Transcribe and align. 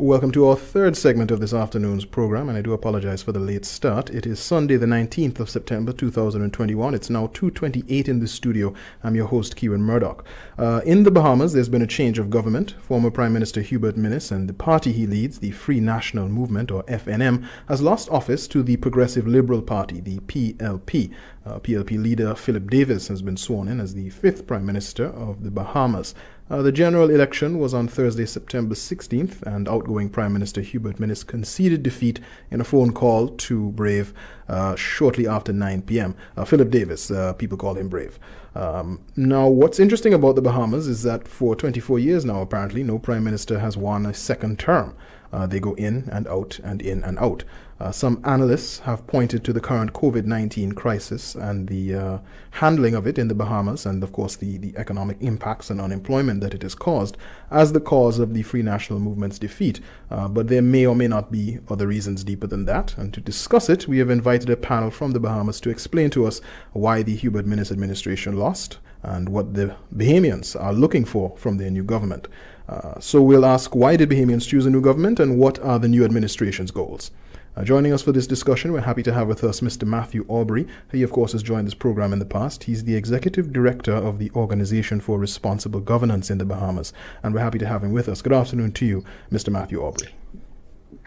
Welcome 0.00 0.32
to 0.32 0.48
our 0.48 0.56
third 0.56 0.96
segment 0.96 1.30
of 1.30 1.40
this 1.40 1.52
afternoon's 1.52 2.06
program, 2.06 2.48
and 2.48 2.56
I 2.56 2.62
do 2.62 2.72
apologize 2.72 3.22
for 3.22 3.32
the 3.32 3.38
late 3.38 3.66
start. 3.66 4.08
It 4.08 4.24
is 4.24 4.40
Sunday, 4.40 4.78
the 4.78 4.86
19th 4.86 5.40
of 5.40 5.50
September, 5.50 5.92
2021. 5.92 6.94
It's 6.94 7.10
now 7.10 7.26
2:28 7.26 8.08
in 8.08 8.18
the 8.18 8.26
studio. 8.26 8.72
I'm 9.04 9.14
your 9.14 9.26
host, 9.26 9.56
Kieron 9.56 9.80
Murdoch. 9.80 10.24
Uh, 10.56 10.80
in 10.86 11.02
the 11.02 11.10
Bahamas, 11.10 11.52
there's 11.52 11.68
been 11.68 11.82
a 11.82 11.86
change 11.86 12.18
of 12.18 12.30
government. 12.30 12.76
Former 12.80 13.10
Prime 13.10 13.34
Minister 13.34 13.60
Hubert 13.60 13.98
Minnis 13.98 14.32
and 14.32 14.48
the 14.48 14.54
party 14.54 14.92
he 14.92 15.06
leads, 15.06 15.40
the 15.40 15.50
Free 15.50 15.80
National 15.80 16.30
Movement, 16.30 16.70
or 16.70 16.82
FNM, 16.84 17.44
has 17.68 17.82
lost 17.82 18.08
office 18.08 18.48
to 18.48 18.62
the 18.62 18.78
Progressive 18.78 19.28
Liberal 19.28 19.60
Party, 19.60 20.00
the 20.00 20.20
PLP. 20.20 21.10
Uh, 21.44 21.58
PLP 21.58 22.02
leader 22.02 22.34
Phillip 22.34 22.70
Davis 22.70 23.08
has 23.08 23.20
been 23.20 23.36
sworn 23.36 23.68
in 23.68 23.80
as 23.80 23.92
the 23.92 24.08
fifth 24.08 24.46
Prime 24.46 24.64
Minister 24.64 25.06
of 25.06 25.42
the 25.42 25.50
Bahamas. 25.50 26.14
Uh, 26.50 26.62
the 26.62 26.72
general 26.72 27.10
election 27.10 27.60
was 27.60 27.72
on 27.72 27.86
Thursday, 27.86 28.26
September 28.26 28.74
16th, 28.74 29.40
and 29.42 29.68
outgoing 29.68 30.08
Prime 30.08 30.32
Minister 30.32 30.60
Hubert 30.60 30.96
Minnis 30.96 31.24
conceded 31.24 31.84
defeat 31.84 32.18
in 32.50 32.60
a 32.60 32.64
phone 32.64 32.92
call 32.92 33.28
to 33.28 33.70
Brave 33.70 34.12
uh, 34.48 34.74
shortly 34.74 35.28
after 35.28 35.52
9 35.52 35.82
p.m. 35.82 36.16
Uh, 36.36 36.44
Phillip 36.44 36.70
Davis, 36.70 37.08
uh, 37.08 37.34
people 37.34 37.56
call 37.56 37.74
him 37.74 37.88
Brave. 37.88 38.18
Um, 38.56 39.00
now, 39.14 39.46
what's 39.46 39.78
interesting 39.78 40.12
about 40.12 40.34
the 40.34 40.42
Bahamas 40.42 40.88
is 40.88 41.04
that 41.04 41.28
for 41.28 41.54
24 41.54 42.00
years 42.00 42.24
now, 42.24 42.42
apparently, 42.42 42.82
no 42.82 42.98
Prime 42.98 43.22
Minister 43.22 43.60
has 43.60 43.76
won 43.76 44.04
a 44.04 44.12
second 44.12 44.58
term. 44.58 44.96
Uh, 45.32 45.46
they 45.46 45.60
go 45.60 45.74
in 45.74 46.08
and 46.10 46.26
out 46.26 46.58
and 46.64 46.82
in 46.82 47.04
and 47.04 47.16
out. 47.20 47.44
Uh, 47.80 47.90
some 47.90 48.20
analysts 48.24 48.80
have 48.80 49.06
pointed 49.06 49.42
to 49.42 49.54
the 49.54 49.60
current 49.60 49.94
COVID 49.94 50.26
19 50.26 50.72
crisis 50.72 51.34
and 51.34 51.66
the 51.66 51.94
uh, 51.94 52.18
handling 52.50 52.94
of 52.94 53.06
it 53.06 53.18
in 53.18 53.28
the 53.28 53.34
Bahamas, 53.34 53.86
and 53.86 54.02
of 54.02 54.12
course, 54.12 54.36
the, 54.36 54.58
the 54.58 54.76
economic 54.76 55.16
impacts 55.20 55.70
and 55.70 55.80
unemployment 55.80 56.42
that 56.42 56.52
it 56.52 56.60
has 56.60 56.74
caused, 56.74 57.16
as 57.50 57.72
the 57.72 57.80
cause 57.80 58.18
of 58.18 58.34
the 58.34 58.42
Free 58.42 58.60
National 58.60 59.00
Movement's 59.00 59.38
defeat. 59.38 59.80
Uh, 60.10 60.28
but 60.28 60.48
there 60.48 60.60
may 60.60 60.84
or 60.84 60.94
may 60.94 61.08
not 61.08 61.32
be 61.32 61.58
other 61.70 61.86
reasons 61.86 62.22
deeper 62.22 62.46
than 62.46 62.66
that. 62.66 62.94
And 62.98 63.14
to 63.14 63.20
discuss 63.20 63.70
it, 63.70 63.88
we 63.88 63.96
have 63.96 64.10
invited 64.10 64.50
a 64.50 64.58
panel 64.58 64.90
from 64.90 65.12
the 65.12 65.20
Bahamas 65.20 65.58
to 65.62 65.70
explain 65.70 66.10
to 66.10 66.26
us 66.26 66.42
why 66.72 67.02
the 67.02 67.16
Hubert 67.16 67.46
Minnis 67.46 67.72
administration 67.72 68.36
lost 68.36 68.76
and 69.02 69.30
what 69.30 69.54
the 69.54 69.74
Bahamians 69.96 70.54
are 70.60 70.74
looking 70.74 71.06
for 71.06 71.34
from 71.38 71.56
their 71.56 71.70
new 71.70 71.84
government. 71.84 72.28
Uh, 72.68 73.00
so 73.00 73.22
we'll 73.22 73.46
ask 73.46 73.74
why 73.74 73.96
did 73.96 74.10
Bahamians 74.10 74.46
choose 74.46 74.66
a 74.66 74.70
new 74.70 74.82
government 74.82 75.18
and 75.18 75.38
what 75.38 75.58
are 75.60 75.78
the 75.78 75.88
new 75.88 76.04
administration's 76.04 76.70
goals? 76.70 77.10
Uh, 77.56 77.64
joining 77.64 77.92
us 77.92 78.00
for 78.00 78.12
this 78.12 78.28
discussion, 78.28 78.72
we're 78.72 78.80
happy 78.80 79.02
to 79.02 79.12
have 79.12 79.26
with 79.26 79.42
us 79.42 79.60
Mr. 79.60 79.84
Matthew 79.84 80.24
Aubry. 80.26 80.68
He, 80.92 81.02
of 81.02 81.10
course, 81.10 81.32
has 81.32 81.42
joined 81.42 81.66
this 81.66 81.74
program 81.74 82.12
in 82.12 82.20
the 82.20 82.24
past. 82.24 82.64
He's 82.64 82.84
the 82.84 82.94
executive 82.94 83.52
director 83.52 83.92
of 83.92 84.20
the 84.20 84.30
Organization 84.36 85.00
for 85.00 85.18
Responsible 85.18 85.80
Governance 85.80 86.30
in 86.30 86.38
the 86.38 86.44
Bahamas, 86.44 86.92
and 87.24 87.34
we're 87.34 87.40
happy 87.40 87.58
to 87.58 87.66
have 87.66 87.82
him 87.82 87.92
with 87.92 88.08
us. 88.08 88.22
Good 88.22 88.32
afternoon 88.32 88.70
to 88.72 88.86
you, 88.86 89.04
Mr. 89.32 89.50
Matthew 89.50 89.80
Aubry. 89.80 90.10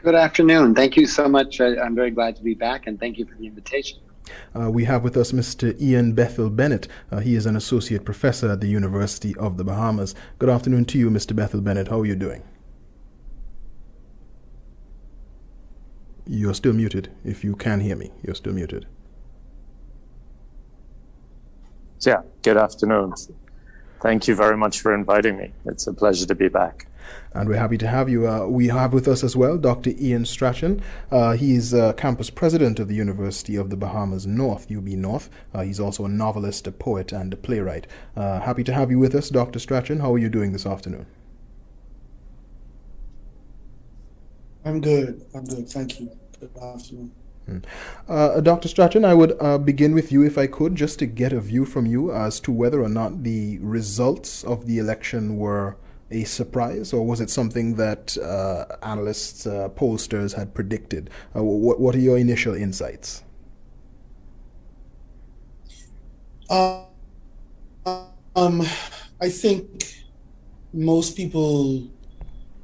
Good 0.04 0.16
afternoon. 0.16 0.76
Thank 0.76 0.98
you 0.98 1.08
so 1.08 1.30
much. 1.30 1.62
I, 1.62 1.76
am 1.76 1.96
very 1.96 2.12
glad 2.12 2.36
to 2.36 2.44
be 2.44 2.56
back, 2.56 2.88
and 2.88 3.00
thank 3.00 3.18
you 3.18 3.26
for 3.26 3.36
the 3.36 3.48
invitation. 3.48 4.00
Uh, 4.54 4.70
we 4.70 4.84
have 4.84 5.02
with 5.02 5.16
us 5.16 5.32
Mr. 5.32 5.80
Ian 5.82 6.12
Bethel 6.12 6.50
Bennett. 6.50 6.90
Uh, 7.10 7.22
he 7.22 7.36
is 7.36 7.46
an 7.46 7.56
associate 7.56 8.04
professor 8.04 8.52
at 8.52 8.60
the 8.60 8.68
University 8.68 9.34
of 9.38 9.56
the 9.56 9.64
Bahamas. 9.64 10.14
Good 10.40 10.50
afternoon 10.50 10.84
to 10.86 11.00
you, 11.00 11.10
Mr. 11.10 11.34
Bethel 11.34 11.62
Bennett. 11.62 11.88
How 11.88 12.02
are 12.02 12.06
you 12.06 12.18
doing? 12.18 12.44
You're 16.26 16.54
still 16.54 16.74
muted. 16.74 17.12
If 17.26 17.44
you 17.44 17.56
can 17.56 17.82
hear 17.82 17.96
me, 17.96 18.12
you're 18.22 18.36
still 18.36 18.54
muted. 18.54 18.86
Yeah, 22.02 22.22
good 22.42 22.58
afternoon. 22.58 23.14
Thank 24.02 24.28
you 24.28 24.36
very 24.36 24.58
much 24.58 24.82
for 24.82 24.94
inviting 24.94 25.38
me. 25.38 25.54
It's 25.66 25.88
a 25.88 25.94
pleasure 25.94 26.26
to 26.26 26.36
be 26.36 26.50
back. 26.50 26.88
And 27.34 27.50
we're 27.50 27.58
happy 27.58 27.78
to 27.78 27.88
have 27.88 28.10
you. 28.10 28.28
Uh, 28.28 28.46
we 28.46 28.68
have 28.68 28.94
with 28.94 29.08
us 29.08 29.24
as 29.24 29.36
well 29.36 29.58
Dr. 29.58 29.92
Ian 30.00 30.26
Strachan. 30.26 30.82
Uh, 31.12 31.34
he's 31.34 31.74
uh, 31.74 31.94
campus 31.94 32.30
president 32.30 32.80
of 32.80 32.88
the 32.88 32.96
University 32.96 33.56
of 33.56 33.70
the 33.70 33.78
Bahamas 33.78 34.26
North, 34.26 34.72
UB 34.72 34.88
North. 34.88 35.30
Uh, 35.54 35.62
he's 35.62 35.80
also 35.80 36.06
a 36.06 36.10
novelist, 36.10 36.68
a 36.68 36.72
poet, 36.72 37.12
and 37.12 37.34
a 37.34 37.38
playwright. 37.38 37.88
Uh, 38.16 38.40
happy 38.40 38.64
to 38.64 38.74
have 38.74 38.92
you 38.92 39.00
with 39.00 39.16
us, 39.16 39.30
Dr. 39.30 39.60
Strachan. 39.60 40.00
How 40.00 40.14
are 40.14 40.20
you 40.20 40.30
doing 40.30 40.54
this 40.54 40.66
afternoon? 40.66 41.06
I'm 44.66 44.80
good. 44.82 45.26
I'm 45.36 45.46
good. 45.46 45.70
Thank 45.70 46.00
you. 46.00 46.12
Good 46.40 46.52
afternoon. 46.62 47.12
Hmm. 47.46 47.58
Uh, 48.08 48.40
Dr. 48.40 48.70
Strachan, 48.70 49.04
I 49.04 49.14
would 49.14 49.36
uh, 49.42 49.58
begin 49.58 49.94
with 49.94 50.12
you, 50.12 50.24
if 50.24 50.38
I 50.38 50.48
could, 50.48 50.76
just 50.76 51.00
to 51.00 51.06
get 51.06 51.34
a 51.34 51.42
view 51.42 51.66
from 51.66 51.86
you 51.86 52.14
as 52.14 52.40
to 52.42 52.52
whether 52.52 52.82
or 52.82 52.88
not 52.90 53.24
the 53.24 53.60
results 53.60 54.44
of 54.44 54.66
the 54.66 54.78
election 54.78 55.38
were 55.38 55.76
a 56.10 56.24
surprise, 56.24 56.94
or 56.94 57.06
was 57.06 57.20
it 57.20 57.30
something 57.30 57.76
that 57.76 58.18
uh, 58.18 58.66
analysts, 58.84 59.46
uh, 59.46 59.68
pollsters 59.70 60.36
had 60.36 60.54
predicted? 60.54 61.10
Uh, 61.36 61.44
what, 61.44 61.80
what 61.80 61.96
are 61.96 62.00
your 62.00 62.18
initial 62.18 62.54
insights? 62.54 63.24
Uh, 66.50 66.84
um, 68.36 68.62
I 69.20 69.30
think 69.30 69.86
most 70.72 71.18
people 71.18 71.90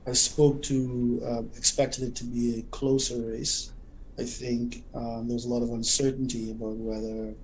I 0.09 0.14
spoke 0.14 0.64
to 0.64 1.22
uh, 1.24 1.44
expected 1.56 2.03
it 2.03 2.16
to 2.16 2.24
be 2.24 2.59
a 2.59 2.62
closer 2.72 3.22
race. 3.22 3.72
I 4.18 4.24
think 4.24 4.84
um, 4.96 5.28
there 5.28 5.36
was 5.36 5.46
a 5.46 5.50
lot 5.50 5.62
of 5.62 5.70
uncertainty 5.70 6.50
about 6.50 6.78
whether, 6.78 7.36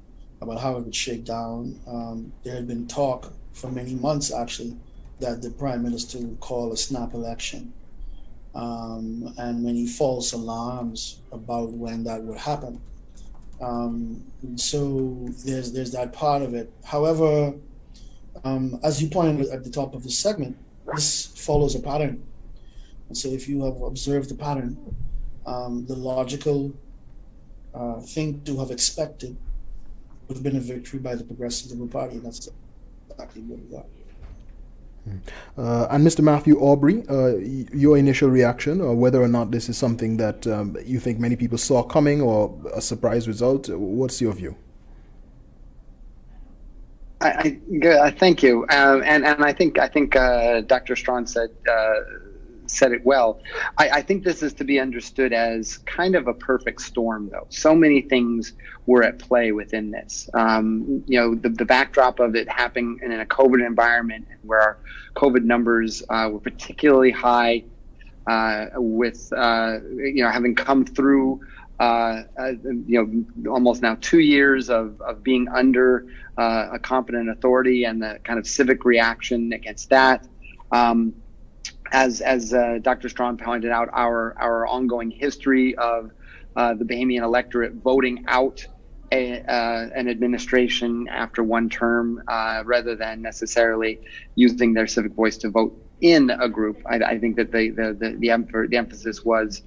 about 0.42 0.60
how 0.60 0.78
it 0.78 0.84
would 0.84 0.96
shake 0.96 1.26
down. 1.26 1.80
Um, 1.88 2.34
there 2.44 2.56
had 2.56 2.68
been 2.68 2.88
talk 2.88 3.34
for 3.54 3.72
many 3.72 3.94
months, 3.94 4.34
actually, 4.34 4.76
that 5.20 5.44
the 5.44 5.52
prime 5.52 5.84
minister 5.84 6.18
would 6.18 6.40
call 6.40 6.74
a 6.74 6.78
snap 6.78 7.14
election, 7.14 7.72
um, 8.56 9.32
and 9.38 9.64
many 9.64 9.86
false 9.86 10.34
alarms 10.34 11.22
about 11.32 11.70
when 11.72 12.04
that 12.06 12.24
would 12.24 12.40
happen. 12.40 12.82
Um, 13.62 14.24
so 14.56 15.28
there's 15.46 15.72
there's 15.72 15.92
that 15.92 16.14
part 16.14 16.42
of 16.42 16.56
it. 16.56 16.74
However, 16.84 17.54
um, 18.44 18.80
as 18.84 19.02
you 19.04 19.08
pointed 19.08 19.50
at 19.50 19.64
the 19.64 19.70
top 19.70 19.94
of 19.94 20.04
the 20.04 20.10
segment, 20.10 20.58
this 20.96 21.28
follows 21.28 21.76
a 21.76 21.80
pattern 21.80 22.24
so, 23.14 23.30
if 23.30 23.48
you 23.48 23.64
have 23.64 23.82
observed 23.82 24.30
the 24.30 24.36
pattern, 24.36 24.78
um, 25.46 25.86
the 25.86 25.96
logical 25.96 26.74
uh, 27.74 28.00
thing 28.00 28.42
to 28.46 28.58
have 28.58 28.72
expected 28.72 29.38
would 30.28 30.38
have 30.38 30.44
been 30.44 30.56
a 30.56 30.60
victory 30.60 31.00
by 31.00 31.16
the 31.16 31.24
Progressive 31.24 31.72
Liberal 31.72 31.88
Party. 31.88 32.16
And 32.16 32.26
that's 32.26 32.50
exactly 33.10 33.42
what 33.44 33.60
we 33.60 33.66
got. 33.66 33.86
Hmm. 35.04 35.18
Uh, 35.56 35.88
and 35.92 36.08
Mr. 36.08 36.22
Matthew 36.22 36.60
Aubry, 36.60 37.06
uh, 37.10 37.38
your 37.76 37.98
initial 37.98 38.30
reaction, 38.30 38.82
or 38.82 38.96
whether 38.96 39.22
or 39.22 39.28
not 39.28 39.52
this 39.52 39.70
is 39.70 39.78
something 39.78 40.18
that 40.18 40.48
um, 40.48 40.76
you 40.84 41.00
think 41.00 41.20
many 41.20 41.36
people 41.36 41.60
saw 41.60 41.84
coming, 41.84 42.22
or 42.22 42.58
a 42.74 42.82
surprise 42.82 43.28
result, 43.28 43.70
what's 43.70 44.20
your 44.20 44.34
view? 44.34 44.56
I, 47.22 47.60
I, 47.84 47.90
I 48.02 48.12
thank 48.12 48.42
you, 48.44 48.66
um, 48.70 49.02
and 49.06 49.26
and 49.26 49.44
I 49.44 49.54
think 49.54 49.80
I 49.80 49.88
think 49.88 50.16
uh, 50.16 50.62
Dr. 50.62 50.96
Strachan 50.96 51.26
said 51.28 51.50
uh, 51.70 51.94
said 52.68 52.92
it 52.92 53.06
well. 53.06 53.40
I, 53.78 53.90
I, 53.90 54.02
think 54.02 54.24
this 54.24 54.44
is 54.44 54.54
to 54.56 54.64
be 54.64 54.80
understood 54.80 55.34
as 55.34 55.78
kind 55.80 56.16
of 56.16 56.28
a 56.28 56.34
perfect 56.34 56.82
storm, 56.82 57.30
though. 57.32 57.48
So 57.50 57.76
many 57.76 58.02
things 58.02 58.54
were 58.86 59.04
at 59.04 59.20
play 59.20 59.52
within 59.52 59.92
this. 59.92 60.30
Um, 60.34 61.04
you 61.08 61.20
know, 61.20 61.36
the, 61.36 61.50
the 61.50 61.66
backdrop 61.66 62.20
of 62.20 62.36
it 62.36 62.50
happening 62.50 63.00
in 63.02 63.12
a 63.12 63.26
COVID 63.26 63.66
environment 63.66 64.28
where 64.44 64.62
our 64.62 64.78
COVID 65.16 65.44
numbers 65.44 66.04
uh, 66.10 66.30
were 66.32 66.40
particularly 66.40 67.12
high, 67.12 67.64
uh, 68.28 68.68
with 68.76 69.32
uh, 69.34 69.80
you 69.98 70.24
know 70.24 70.30
having 70.30 70.56
come 70.56 70.86
through. 70.86 71.42
Uh, 71.78 72.24
uh, 72.40 72.54
you 72.88 73.26
know, 73.36 73.52
almost 73.52 73.82
now 73.82 73.98
two 74.00 74.22
years 74.22 74.70
of, 74.70 75.02
of 75.02 75.22
being 75.22 75.46
under 75.50 76.08
uh, 76.38 76.70
a 76.72 76.80
competent 76.80 77.30
authority 77.30 77.84
and 77.84 78.02
the 78.02 78.18
kind 78.24 78.40
of 78.40 78.48
civic 78.48 78.86
reaction 78.86 79.52
against 79.52 79.90
that. 79.90 80.26
Um, 80.72 81.14
as 81.96 82.20
as 82.20 82.54
uh, 82.54 82.80
Dr. 82.82 83.08
Strachan 83.08 83.38
pointed 83.38 83.72
out, 83.72 83.90
our 83.94 84.36
our 84.38 84.68
ongoing 84.68 85.10
history 85.10 85.76
of 85.76 86.12
uh, 86.58 86.74
the 86.74 86.84
Bahamian 86.84 87.24
electorate 87.24 87.74
voting 87.76 88.26
out 88.28 88.68
a, 89.14 89.40
uh, 89.42 89.90
an 89.96 90.10
administration 90.10 91.08
after 91.10 91.42
one 91.42 91.70
term 91.70 92.22
uh, 92.28 92.64
rather 92.66 92.96
than 92.96 93.22
necessarily 93.22 94.02
using 94.36 94.74
their 94.74 94.88
civic 94.88 95.14
voice 95.14 95.38
to 95.38 95.50
vote 95.50 95.74
in 96.02 96.32
a 96.32 96.50
group. 96.50 96.82
I, 96.86 96.96
I 96.98 97.18
think 97.18 97.38
that 97.38 97.54
the 97.54 97.70
the 97.70 97.94
the, 97.94 98.16
the, 98.20 98.30
em- 98.30 98.68
the 98.70 98.78
emphasis 98.78 99.24
was, 99.24 99.62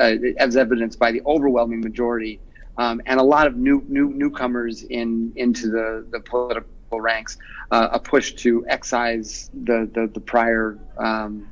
uh, 0.00 0.14
as 0.38 0.56
evidenced 0.56 0.98
by 0.98 1.12
the 1.12 1.20
overwhelming 1.26 1.82
majority, 1.82 2.40
um, 2.78 3.02
and 3.04 3.20
a 3.20 3.22
lot 3.22 3.46
of 3.46 3.54
new 3.58 3.84
new 3.86 4.08
newcomers 4.14 4.82
in 4.84 5.30
into 5.36 5.68
the 5.68 6.06
the 6.10 6.20
political 6.20 7.00
ranks, 7.02 7.36
uh, 7.70 7.88
a 7.92 8.00
push 8.00 8.32
to 8.44 8.64
excise 8.66 9.50
the 9.52 9.90
the, 9.92 10.06
the 10.14 10.20
prior. 10.20 10.78
Um, 10.96 11.50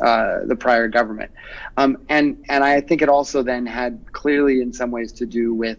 uh, 0.00 0.40
the 0.46 0.56
prior 0.56 0.88
government. 0.88 1.30
Um, 1.76 1.98
and 2.08 2.44
and 2.48 2.64
I 2.64 2.80
think 2.80 3.02
it 3.02 3.08
also 3.08 3.42
then 3.42 3.66
had 3.66 4.12
clearly 4.12 4.60
in 4.60 4.72
some 4.72 4.90
ways 4.90 5.12
to 5.12 5.26
do 5.26 5.54
with 5.54 5.78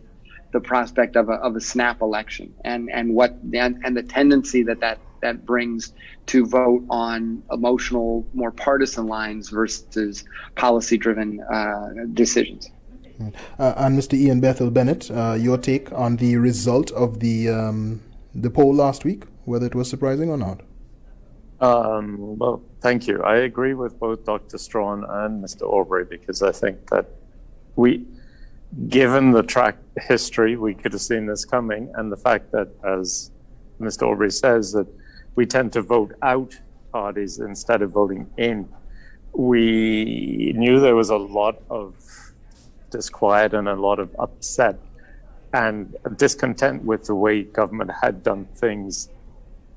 the 0.51 0.59
prospect 0.59 1.15
of 1.15 1.29
a, 1.29 1.33
of 1.33 1.55
a 1.55 1.61
snap 1.61 2.01
election 2.01 2.53
and 2.63 2.89
and 2.91 3.13
what 3.13 3.37
and, 3.53 3.81
and 3.83 3.97
the 3.97 4.03
tendency 4.03 4.63
that 4.63 4.79
that 4.79 4.99
that 5.21 5.45
brings 5.45 5.93
to 6.27 6.45
vote 6.45 6.83
on 6.89 7.41
emotional, 7.51 8.27
more 8.33 8.51
partisan 8.51 9.07
lines 9.07 9.49
versus 9.49 10.25
policy 10.55 10.97
driven 10.97 11.39
uh, 11.41 11.89
decisions. 12.13 12.69
Uh, 13.57 13.73
and 13.77 13.97
Mr. 13.97 14.15
Ian 14.15 14.41
Bethel 14.41 14.69
Bennett, 14.69 15.09
uh, 15.09 15.37
your 15.39 15.57
take 15.57 15.91
on 15.93 16.17
the 16.17 16.35
result 16.35 16.91
of 16.91 17.19
the 17.19 17.49
um, 17.49 18.01
the 18.35 18.49
poll 18.49 18.73
last 18.73 19.05
week, 19.05 19.23
whether 19.45 19.65
it 19.65 19.75
was 19.75 19.89
surprising 19.89 20.29
or 20.29 20.37
not? 20.37 20.61
Um, 21.63 22.37
well, 22.37 22.61
thank 22.81 23.07
you. 23.07 23.23
I 23.23 23.37
agree 23.37 23.73
with 23.73 23.97
both 23.97 24.25
Dr. 24.25 24.57
Strachan 24.57 25.05
and 25.07 25.41
Mr. 25.41 25.61
Aubry 25.61 26.09
because 26.09 26.43
I 26.43 26.51
think 26.51 26.89
that 26.89 27.05
we, 27.77 28.05
given 28.89 29.31
the 29.31 29.43
track 29.43 29.77
history, 29.95 30.57
we 30.57 30.73
could 30.73 30.91
have 30.91 31.01
seen 31.01 31.25
this 31.25 31.45
coming, 31.45 31.89
and 31.95 32.11
the 32.11 32.17
fact 32.17 32.51
that, 32.51 32.67
as 32.83 33.31
Mr. 33.79 34.01
Aubry 34.13 34.29
says, 34.29 34.73
that 34.73 34.87
we 35.35 35.45
tend 35.45 35.71
to 35.71 35.81
vote 35.81 36.13
out 36.21 36.53
parties 36.91 37.39
instead 37.39 37.81
of 37.81 37.91
voting 37.91 38.29
in. 38.35 38.67
We 39.31 40.51
knew 40.57 40.81
there 40.81 40.97
was 40.97 41.11
a 41.11 41.15
lot 41.15 41.63
of 41.69 41.95
disquiet 42.89 43.53
and 43.53 43.69
a 43.69 43.75
lot 43.75 43.99
of 43.99 44.13
upset 44.19 44.77
and 45.53 45.95
discontent 46.17 46.83
with 46.83 47.05
the 47.05 47.15
way 47.15 47.43
government 47.43 47.91
had 48.01 48.21
done 48.21 48.49
things, 48.53 49.07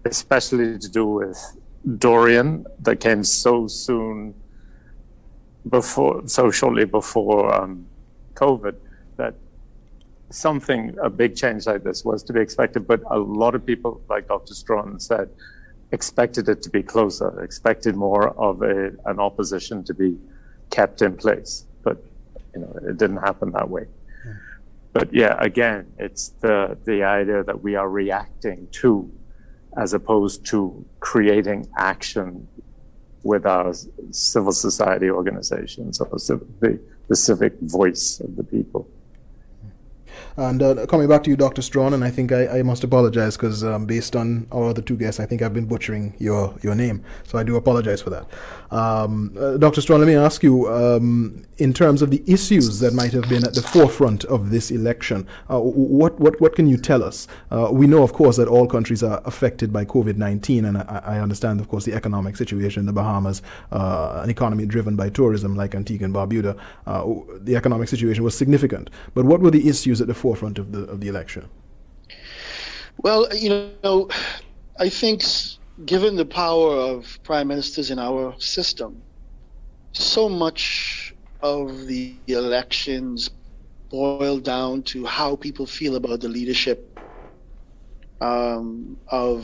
especially 0.05 0.81
to 0.81 0.89
do 0.91 1.07
with 1.07 1.39
Dorian 1.87 2.67
that 2.81 3.01
came 3.01 3.23
so 3.23 3.67
soon 3.69 4.35
before, 5.69 6.27
so 6.27 6.51
shortly 6.51 6.85
before 6.85 7.55
um, 7.55 7.87
COVID, 8.35 8.75
that 9.17 9.35
something, 10.31 10.97
a 11.03 11.09
big 11.09 11.37
change 11.37 11.67
like 11.67 11.85
this 11.85 12.05
was 12.05 12.23
to 12.25 12.33
be 12.33 12.41
expected. 12.41 12.87
But 12.87 13.03
a 13.11 13.19
lot 13.19 13.55
of 13.55 13.65
people, 13.65 14.01
like 14.09 14.29
Dr. 14.29 14.55
Strachan 14.55 14.99
said, 14.99 15.31
expected 15.93 16.49
it 16.49 16.63
to 16.63 16.71
be 16.71 16.83
closer, 16.83 17.43
expected 17.43 17.95
more 17.95 18.31
of 18.31 18.63
a, 18.63 18.93
an 19.05 19.21
opposition 19.21 19.85
to 19.85 19.95
be 19.95 20.19
kept 20.71 21.03
in 21.03 21.17
place. 21.17 21.65
But 21.83 22.03
you 22.55 22.61
know, 22.63 22.79
it 22.89 22.97
didn't 22.97 23.19
happen 23.19 23.53
that 23.53 23.69
way. 23.71 23.87
But 24.93 25.13
yeah, 25.13 25.37
again, 25.39 25.93
it's 25.99 26.31
the 26.41 26.79
the 26.85 27.03
idea 27.03 27.45
that 27.45 27.63
we 27.63 27.77
are 27.77 27.89
reacting 27.89 28.67
to 28.81 29.11
as 29.77 29.93
opposed 29.93 30.45
to 30.47 30.85
creating 31.01 31.69
action 31.77 32.49
with 33.23 33.45
our 33.45 33.73
civil 34.11 34.53
society 34.53 35.11
organizations 35.11 36.01
or 36.01 36.19
the, 36.61 36.81
the 37.09 37.17
civic 37.17 37.59
voice 37.61 38.21
of 38.21 38.37
the 38.37 38.45
people. 38.45 38.89
And 40.37 40.63
uh, 40.63 40.87
coming 40.87 41.09
back 41.09 41.23
to 41.25 41.31
you, 41.31 41.37
Dr. 41.37 41.63
Strachan, 41.63 41.95
and 41.95 42.05
I 42.05 42.11
think 42.11 42.31
I, 42.31 42.59
I 42.59 42.63
must 42.63 42.85
apologize 42.85 43.37
because 43.37 43.65
um, 43.65 43.87
based 43.87 44.15
on 44.15 44.47
our 44.53 44.69
other 44.69 44.83
two 44.83 44.97
guests, 44.97 45.19
I 45.19 45.25
think 45.27 45.41
I've 45.41 45.55
been 45.55 45.65
butchering 45.65 46.15
your, 46.19 46.55
your 46.63 46.75
name. 46.75 47.03
So 47.25 47.39
I 47.39 47.43
do 47.43 47.57
apologize 47.57 48.03
for 48.03 48.11
that. 48.11 48.27
Um, 48.71 49.35
uh, 49.39 49.57
Dr. 49.57 49.81
Strachan, 49.81 50.01
let 50.01 50.09
me 50.09 50.15
ask 50.15 50.43
you 50.43 50.69
um, 50.69 51.47
in 51.59 51.73
terms 51.73 52.03
of 52.03 52.11
the 52.11 52.23
issues 52.27 52.81
that 52.81 52.93
might 52.93 53.13
have 53.13 53.29
been 53.29 53.45
at 53.45 53.55
the 53.55 53.63
forefront 53.63 54.25
of 54.27 54.51
this 54.51 54.71
election, 54.71 55.27
uh, 55.51 55.59
what, 55.59 56.19
what, 56.21 56.39
what 56.41 56.55
can 56.55 56.67
you 56.67 56.77
tell 56.77 57.03
us? 57.03 57.27
Uh, 57.51 57.71
we 57.73 57.87
know, 57.87 58.03
of 58.03 58.13
course, 58.13 58.37
that 58.37 58.49
all 58.49 58.67
countries 58.67 59.03
are 59.03 59.23
affected 59.25 59.73
by 59.73 59.85
COVID 59.85 60.17
19, 60.17 60.67
and 60.67 60.79
I, 60.79 61.03
I, 61.05 61.19
understand, 61.19 61.61
of 61.61 61.69
course, 61.69 61.85
the 61.85 61.95
economic 61.95 62.37
situation 62.37 62.81
in 62.81 62.87
the 62.87 62.93
Bahamas, 62.93 63.41
uh, 63.73 64.21
an 64.23 64.29
economy 64.29 64.67
driven 64.67 64.97
by 64.97 65.09
tourism 65.09 65.57
like 65.57 65.75
Antigua 65.75 66.05
and 66.05 66.15
Barbuda. 66.15 66.59
Uh, 66.87 67.07
the 67.41 67.57
economic 67.57 67.89
situation 67.89 68.23
was 68.23 68.37
significant. 68.37 68.91
But 69.15 69.25
what 69.25 69.41
were 69.41 69.51
the 69.51 69.67
issues 69.69 70.01
at 70.01 70.09
the 70.09 70.15
forefront 70.27 70.59
of 70.59 70.73
the, 70.73 70.83
of 70.93 70.99
the 71.03 71.09
election? 71.15 71.43
Well, 73.05 73.23
you 73.45 73.71
know, 73.85 74.09
I 74.87 74.89
think 74.89 75.23
given 75.93 76.17
the 76.17 76.25
power 76.25 76.71
of 76.91 77.19
prime 77.23 77.49
ministers 77.53 77.91
in 77.95 77.99
our 78.09 78.35
system, 78.41 78.91
so 79.93 80.29
much 80.29 81.15
of 81.55 81.87
the 81.87 82.17
elections 82.27 83.31
boil 83.89 84.39
down 84.41 84.83
to 84.93 84.99
how 85.07 85.37
people 85.37 85.67
feel 85.79 85.95
about 85.95 86.19
the 86.25 86.29
leadership 86.39 86.79
um, 88.21 88.97
of 89.07 89.41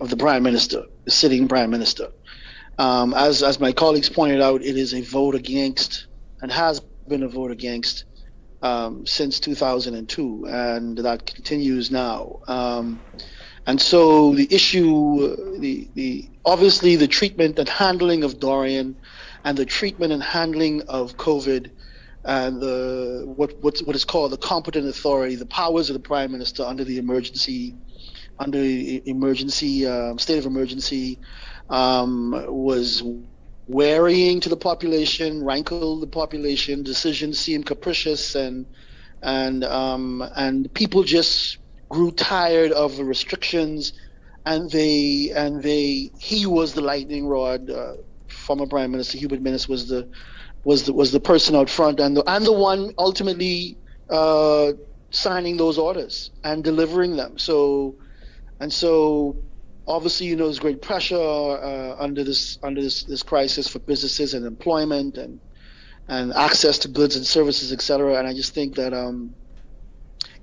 of 0.00 0.08
the 0.12 0.16
prime 0.16 0.42
minister, 0.42 0.80
the 1.04 1.10
sitting 1.10 1.46
prime 1.54 1.70
minister. 1.76 2.08
Um, 2.78 3.08
as 3.28 3.42
as 3.42 3.60
my 3.66 3.72
colleagues 3.82 4.10
pointed 4.20 4.40
out, 4.40 4.62
it 4.70 4.76
is 4.84 4.94
a 4.94 5.02
vote 5.02 5.34
against 5.42 6.06
and 6.40 6.48
has 6.64 6.80
been 7.10 7.22
a 7.22 7.28
vote 7.28 7.52
against 7.58 8.04
um, 8.62 9.06
since 9.06 9.40
2002, 9.40 10.46
and 10.48 10.98
that 10.98 11.26
continues 11.26 11.90
now. 11.90 12.40
Um, 12.48 13.00
and 13.66 13.80
so 13.80 14.34
the 14.34 14.46
issue, 14.52 15.58
the, 15.58 15.88
the 15.94 16.30
obviously 16.44 16.96
the 16.96 17.08
treatment 17.08 17.58
and 17.58 17.68
handling 17.68 18.22
of 18.22 18.38
Dorian, 18.38 18.96
and 19.44 19.58
the 19.58 19.66
treatment 19.66 20.12
and 20.12 20.22
handling 20.22 20.82
of 20.82 21.16
COVID, 21.16 21.70
and 22.24 22.60
the 22.60 23.24
what 23.26 23.62
what 23.62 23.78
what 23.80 23.96
is 23.96 24.04
called 24.04 24.32
the 24.32 24.36
competent 24.36 24.88
authority, 24.88 25.34
the 25.34 25.46
powers 25.46 25.90
of 25.90 25.94
the 25.94 26.00
prime 26.00 26.32
minister 26.32 26.62
under 26.62 26.84
the 26.84 26.98
emergency, 26.98 27.74
under 28.38 28.58
emergency 28.60 29.86
um, 29.86 30.18
state 30.18 30.38
of 30.38 30.46
emergency, 30.46 31.18
um, 31.68 32.32
was 32.48 33.02
wearying 33.66 34.40
to 34.40 34.48
the 34.48 34.56
population, 34.56 35.44
rankled 35.44 36.02
the 36.02 36.06
population. 36.06 36.82
Decisions 36.82 37.38
seemed 37.38 37.66
capricious, 37.66 38.34
and 38.34 38.66
and 39.22 39.64
um, 39.64 40.24
and 40.36 40.72
people 40.74 41.02
just 41.02 41.58
grew 41.90 42.10
tired 42.10 42.72
of 42.72 42.96
the 42.96 43.04
restrictions, 43.04 43.92
and 44.44 44.70
they 44.70 45.32
and 45.34 45.62
they 45.62 46.10
he 46.18 46.46
was 46.46 46.74
the 46.74 46.82
lightning 46.82 47.26
rod. 47.26 47.70
Uh, 47.70 47.94
former 48.28 48.66
Prime 48.66 48.90
Minister 48.90 49.18
Hubert 49.18 49.42
Minnis 49.42 49.68
was 49.68 49.88
the 49.88 50.08
was 50.64 50.84
the 50.84 50.92
was 50.92 51.12
the 51.12 51.20
person 51.20 51.54
out 51.56 51.70
front 51.70 52.00
and 52.00 52.16
the 52.16 52.24
and 52.28 52.44
the 52.44 52.52
one 52.52 52.92
ultimately 52.98 53.78
uh, 54.10 54.72
signing 55.10 55.56
those 55.56 55.78
orders 55.78 56.30
and 56.44 56.62
delivering 56.64 57.16
them. 57.16 57.38
So 57.38 57.96
and 58.60 58.72
so 58.72 59.36
obviously 59.86 60.26
you 60.26 60.36
know 60.36 60.44
there's 60.44 60.58
great 60.58 60.82
pressure 60.82 61.16
uh, 61.16 61.96
under 61.98 62.24
this 62.24 62.58
under 62.62 62.82
this, 62.82 63.04
this 63.04 63.22
crisis 63.22 63.68
for 63.68 63.78
businesses 63.80 64.34
and 64.34 64.46
employment 64.46 65.16
and 65.16 65.40
and 66.08 66.32
access 66.34 66.78
to 66.78 66.88
goods 66.88 67.16
and 67.16 67.26
services, 67.26 67.72
etc. 67.72 68.16
And 68.18 68.28
I 68.28 68.32
just 68.32 68.54
think 68.54 68.76
that 68.76 68.92
um, 68.92 69.34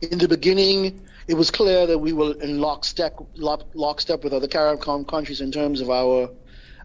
in 0.01 0.17
the 0.17 0.27
beginning 0.27 1.01
it 1.27 1.35
was 1.35 1.51
clear 1.51 1.87
that 1.87 1.97
we 1.97 2.11
were 2.11 2.33
in 2.41 2.59
lockstep, 2.59 3.17
lock, 3.35 3.63
lockstep 3.73 4.23
with 4.25 4.33
other 4.33 4.47
Caribbean 4.47 5.05
countries 5.05 5.39
in 5.39 5.51
terms 5.51 5.81
of 5.81 5.89
our 5.89 6.29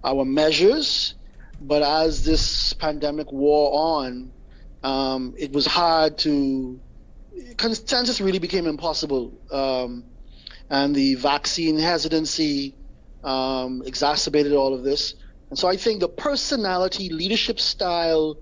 our 0.05 0.25
measures. 0.25 1.15
But 1.61 1.83
as 1.83 2.25
this 2.25 2.73
pandemic 2.75 3.33
wore 3.33 3.71
on, 3.73 4.31
um, 4.85 5.35
it 5.37 5.53
was 5.53 5.67
hard 5.67 6.19
to 6.19 6.79
consensus 7.57 8.21
really 8.21 8.39
became 8.39 8.67
impossible, 8.67 9.33
um, 9.51 10.05
and 10.71 10.95
the 10.95 11.15
vaccine 11.15 11.79
hesitancy 11.79 12.77
um, 13.25 13.83
exacerbated 13.87 14.53
all 14.53 14.75
of 14.75 14.83
this. 14.83 15.15
And 15.51 15.59
so 15.59 15.69
I 15.69 15.77
think 15.77 16.01
the 16.01 16.09
personality, 16.09 17.09
leadership 17.09 17.59
style 17.59 18.37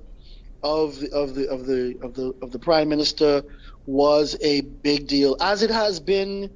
of 0.62 1.02
of 1.12 1.34
the 1.34 1.48
of 1.48 1.66
the 1.66 1.94
of 2.02 2.14
the 2.14 2.32
of 2.42 2.50
the 2.50 2.58
prime 2.58 2.88
minister 2.88 3.42
was 3.86 4.36
a 4.42 4.60
big 4.62 5.06
deal, 5.06 5.36
as 5.40 5.62
it 5.62 5.70
has 5.70 6.00
been 6.00 6.50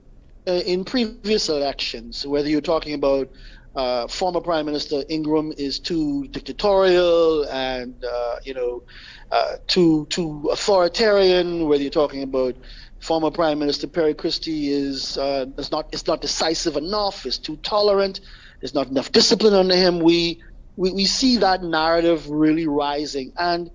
uh, 0.48 0.52
in 0.52 0.84
previous 0.84 1.48
elections. 1.48 2.26
Whether 2.26 2.48
you're 2.48 2.60
talking 2.60 2.94
about 2.94 3.28
uh, 3.76 4.08
former 4.08 4.40
Prime 4.40 4.66
Minister 4.66 5.04
Ingraham 5.08 5.52
is 5.56 5.78
too 5.78 6.26
dictatorial 6.28 7.44
and 7.44 7.94
uh, 8.04 8.36
you 8.44 8.54
know 8.54 8.82
uh, 9.30 9.52
too 9.68 10.06
too 10.10 10.48
authoritarian. 10.50 11.68
Whether 11.68 11.82
you're 11.82 11.90
talking 11.90 12.24
about 12.24 12.56
former 13.00 13.30
Prime 13.30 13.58
Minister 13.58 13.86
Perry 13.88 14.14
Christie 14.14 14.70
is 14.70 15.18
uh, 15.18 15.46
is 15.58 15.70
not 15.70 15.92
is 15.92 16.06
not 16.06 16.20
decisive 16.20 16.76
enough. 16.76 17.26
Is 17.26 17.38
too 17.38 17.56
tolerant. 17.56 18.20
There's 18.60 18.74
not 18.74 18.88
enough 18.88 19.10
discipline 19.10 19.54
under 19.54 19.74
him. 19.74 19.98
We 20.00 20.42
we, 20.76 20.92
we 20.92 21.04
see 21.06 21.38
that 21.38 21.62
narrative 21.62 22.30
really 22.30 22.66
rising 22.66 23.32
and 23.36 23.70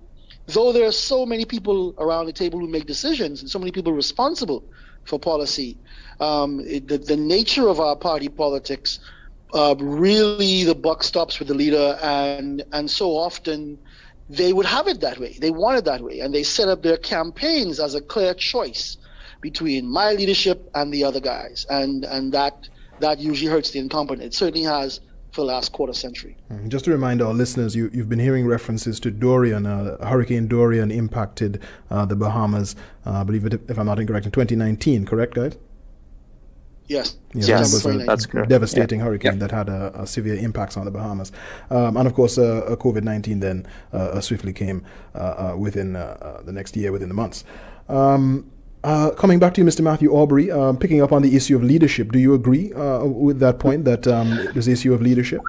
though 0.46 0.72
there 0.72 0.86
are 0.86 0.92
so 0.92 1.26
many 1.26 1.44
people 1.44 1.94
around 1.98 2.26
the 2.26 2.32
table 2.32 2.58
who 2.58 2.68
make 2.68 2.86
decisions 2.86 3.40
and 3.40 3.50
so 3.50 3.58
many 3.58 3.72
people 3.72 3.92
responsible 3.92 4.64
for 5.04 5.18
policy, 5.18 5.78
um, 6.20 6.60
it, 6.60 6.88
the, 6.88 6.98
the, 6.98 7.16
nature 7.16 7.68
of 7.68 7.78
our 7.80 7.96
party 7.96 8.28
politics, 8.28 8.98
uh, 9.54 9.74
really 9.78 10.64
the 10.64 10.74
buck 10.74 11.02
stops 11.02 11.38
with 11.38 11.48
the 11.48 11.54
leader, 11.54 11.98
and 12.02 12.64
and 12.72 12.90
so 12.90 13.10
often 13.10 13.78
they 14.28 14.52
would 14.52 14.66
have 14.66 14.88
it 14.88 15.00
that 15.00 15.18
way. 15.18 15.36
They 15.40 15.50
want 15.50 15.78
it 15.78 15.84
that 15.84 16.00
way, 16.00 16.20
and 16.20 16.34
they 16.34 16.42
set 16.42 16.68
up 16.68 16.82
their 16.82 16.96
campaigns 16.96 17.78
as 17.78 17.94
a 17.94 18.00
clear 18.00 18.34
choice 18.34 18.96
between 19.40 19.88
my 19.88 20.12
leadership 20.12 20.70
and 20.74 20.92
the 20.92 21.04
other 21.04 21.20
guys, 21.20 21.66
and 21.68 22.04
and 22.04 22.32
that 22.32 22.68
that 23.00 23.18
usually 23.18 23.50
hurts 23.50 23.70
the 23.70 23.78
incumbent. 23.78 24.22
It 24.22 24.34
certainly 24.34 24.62
has 24.62 25.00
for 25.32 25.42
the 25.42 25.48
last 25.48 25.72
quarter 25.72 25.92
century. 25.92 26.36
Mm, 26.50 26.68
just 26.68 26.86
to 26.86 26.90
remind 26.90 27.20
our 27.20 27.34
listeners, 27.34 27.76
you, 27.76 27.90
have 27.90 28.08
been 28.08 28.18
hearing 28.18 28.46
references 28.46 28.98
to 29.00 29.10
Dorian. 29.10 29.66
Uh, 29.66 30.04
Hurricane 30.06 30.48
Dorian 30.48 30.90
impacted 30.90 31.60
uh, 31.90 32.06
the 32.06 32.16
Bahamas, 32.16 32.74
uh, 33.04 33.20
I 33.20 33.24
believe, 33.24 33.44
it, 33.44 33.60
if 33.68 33.78
I'm 33.78 33.86
not 33.86 34.00
incorrect, 34.00 34.24
in 34.24 34.32
2019, 34.32 35.04
correct, 35.04 35.34
guys? 35.34 35.56
Yes. 36.88 37.16
yes, 37.34 37.48
that 37.48 37.60
was 37.60 37.86
a 37.86 38.06
that's 38.06 38.26
correct. 38.26 38.48
devastating 38.48 39.00
yeah. 39.00 39.06
hurricane 39.06 39.38
that 39.40 39.50
had 39.50 39.68
a, 39.68 40.02
a, 40.02 40.06
severe 40.06 40.36
impacts 40.36 40.76
on 40.76 40.84
the 40.84 40.90
Bahamas. 40.92 41.32
Um, 41.68 41.96
and 41.96 42.06
of 42.06 42.14
course, 42.14 42.38
uh, 42.38 42.76
COVID 42.78 43.02
19 43.02 43.40
then 43.40 43.66
uh, 43.92 44.20
swiftly 44.20 44.52
came 44.52 44.84
uh, 45.14 45.18
uh 45.18 45.56
within 45.58 45.96
uh, 45.96 46.16
uh, 46.20 46.42
the 46.42 46.52
next 46.52 46.76
year, 46.76 46.92
within 46.92 47.08
the 47.08 47.14
months. 47.14 47.44
Um, 47.88 48.50
coming 49.16 49.38
back 49.38 49.54
to 49.54 49.60
you, 49.60 49.66
Mr. 49.66 49.80
Matthew 49.80 50.10
Aubry, 50.10 50.54
um, 50.56 50.76
picking 50.76 51.02
up 51.02 51.12
on 51.12 51.22
the 51.22 51.36
issue 51.36 51.56
of 51.56 51.62
leadership, 51.62 52.12
do 52.12 52.18
you 52.18 52.34
agree 52.34 52.72
with 52.74 53.40
that 53.40 53.58
point 53.58 53.84
that 53.84 54.06
um, 54.06 54.48
this 54.54 54.66
issue 54.66 54.94
of 54.94 55.02
leadership? 55.02 55.40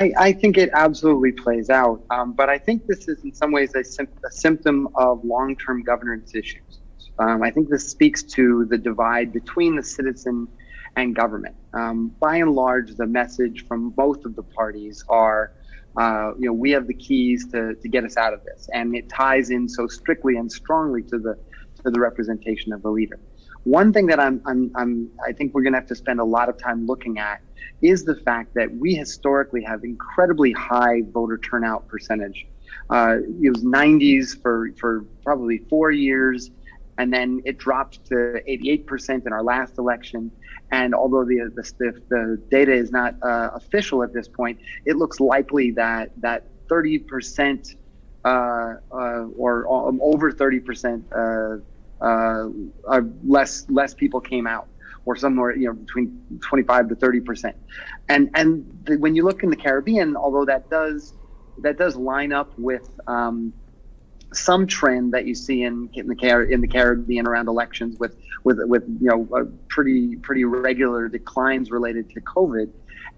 I, 0.00 0.12
I, 0.18 0.32
think 0.32 0.56
it 0.56 0.70
absolutely 0.72 1.32
plays 1.32 1.68
out. 1.68 2.02
Um, 2.10 2.32
but 2.32 2.48
I 2.48 2.56
think 2.56 2.86
this 2.86 3.06
is, 3.06 3.22
in 3.22 3.34
some 3.34 3.52
ways, 3.52 3.74
a, 3.74 3.84
sim- 3.84 4.08
a 4.24 4.30
symptom 4.30 4.88
of 4.94 5.22
long 5.24 5.56
term 5.56 5.82
governance 5.82 6.34
issues. 6.34 6.80
Um, 7.18 7.42
I 7.42 7.50
think 7.50 7.68
this 7.68 7.86
speaks 7.86 8.22
to 8.22 8.64
the 8.64 8.78
divide 8.78 9.30
between 9.30 9.76
the 9.76 9.82
citizen 9.82 10.48
and 10.96 11.14
government. 11.14 11.54
Um, 11.74 12.08
by 12.18 12.36
and 12.36 12.52
large, 12.52 12.94
the 12.96 13.06
message 13.06 13.66
from 13.66 13.90
both 13.90 14.24
of 14.24 14.36
the 14.36 14.42
parties 14.42 15.04
are, 15.10 15.52
uh, 15.98 16.32
you 16.38 16.46
know, 16.46 16.54
we 16.54 16.70
have 16.70 16.86
the 16.86 16.94
keys 16.94 17.46
to, 17.52 17.74
to 17.74 17.88
get 17.88 18.04
us 18.04 18.16
out 18.16 18.32
of 18.32 18.42
this, 18.44 18.70
and 18.72 18.96
it 18.96 19.08
ties 19.10 19.50
in 19.50 19.68
so 19.68 19.86
strictly 19.86 20.36
and 20.36 20.50
strongly 20.50 21.02
to 21.02 21.18
the 21.18 21.38
to 21.84 21.90
the 21.90 22.00
representation 22.00 22.72
of 22.72 22.82
the 22.82 22.90
leader. 22.90 23.18
One 23.64 23.92
thing 23.92 24.06
that 24.06 24.18
I'm, 24.18 24.40
I'm, 24.46 24.70
I'm 24.74 25.10
I 25.26 25.32
think 25.32 25.54
we're 25.54 25.62
going 25.62 25.74
to 25.74 25.78
have 25.78 25.88
to 25.88 25.94
spend 25.94 26.20
a 26.20 26.24
lot 26.24 26.48
of 26.48 26.56
time 26.56 26.86
looking 26.86 27.18
at 27.18 27.42
is 27.82 28.04
the 28.04 28.16
fact 28.16 28.54
that 28.54 28.74
we 28.74 28.94
historically 28.94 29.62
have 29.62 29.84
incredibly 29.84 30.52
high 30.52 31.02
voter 31.12 31.38
turnout 31.38 31.86
percentage. 31.88 32.46
Uh, 32.88 33.16
it 33.42 33.50
was 33.50 33.62
90s 33.62 34.40
for 34.40 34.70
for 34.78 35.04
probably 35.24 35.58
four 35.68 35.90
years 35.90 36.50
and 37.00 37.10
then 37.10 37.40
it 37.46 37.56
dropped 37.56 38.04
to 38.04 38.42
88% 38.46 39.26
in 39.26 39.32
our 39.32 39.42
last 39.42 39.78
election. 39.78 40.30
And 40.70 40.94
although 40.94 41.24
the 41.24 41.50
the, 41.54 42.02
the 42.10 42.42
data 42.50 42.72
is 42.72 42.90
not 42.90 43.14
uh, 43.22 43.50
official 43.54 44.02
at 44.02 44.12
this 44.12 44.28
point, 44.28 44.60
it 44.84 44.96
looks 44.96 45.18
likely 45.18 45.70
that 45.72 46.12
that 46.18 46.44
30% 46.68 47.74
uh, 48.22 48.28
uh, 48.28 48.74
or 49.36 49.88
um, 49.88 49.98
over 50.02 50.30
30% 50.30 51.62
uh, 52.00 52.48
uh, 52.88 53.00
less 53.26 53.66
less 53.68 53.94
people 53.94 54.20
came 54.20 54.46
out, 54.46 54.68
or 55.04 55.16
somewhere 55.16 55.54
you 55.56 55.66
know 55.66 55.74
between 55.74 56.20
25 56.42 56.88
to 56.88 56.94
30%. 56.96 57.54
And 58.08 58.30
and 58.34 58.64
the, 58.84 58.96
when 58.96 59.14
you 59.14 59.24
look 59.24 59.42
in 59.42 59.50
the 59.50 59.56
Caribbean, 59.56 60.16
although 60.16 60.44
that 60.44 60.68
does 60.70 61.14
that 61.58 61.78
does 61.78 61.96
line 61.96 62.32
up 62.32 62.52
with 62.56 62.90
um, 63.06 63.52
some 64.32 64.66
trend 64.66 65.12
that 65.12 65.26
you 65.26 65.34
see 65.34 65.62
in 65.62 65.88
in 65.94 66.06
the 66.06 66.16
Car- 66.16 66.44
in 66.44 66.60
the 66.60 66.68
Caribbean 66.68 67.26
around 67.26 67.48
elections 67.48 67.96
with 67.98 68.16
with 68.44 68.58
with 68.62 68.84
you 69.00 69.08
know 69.08 69.50
pretty 69.68 70.16
pretty 70.16 70.44
regular 70.44 71.08
declines 71.08 71.70
related 71.70 72.10
to 72.10 72.20
COVID, 72.20 72.70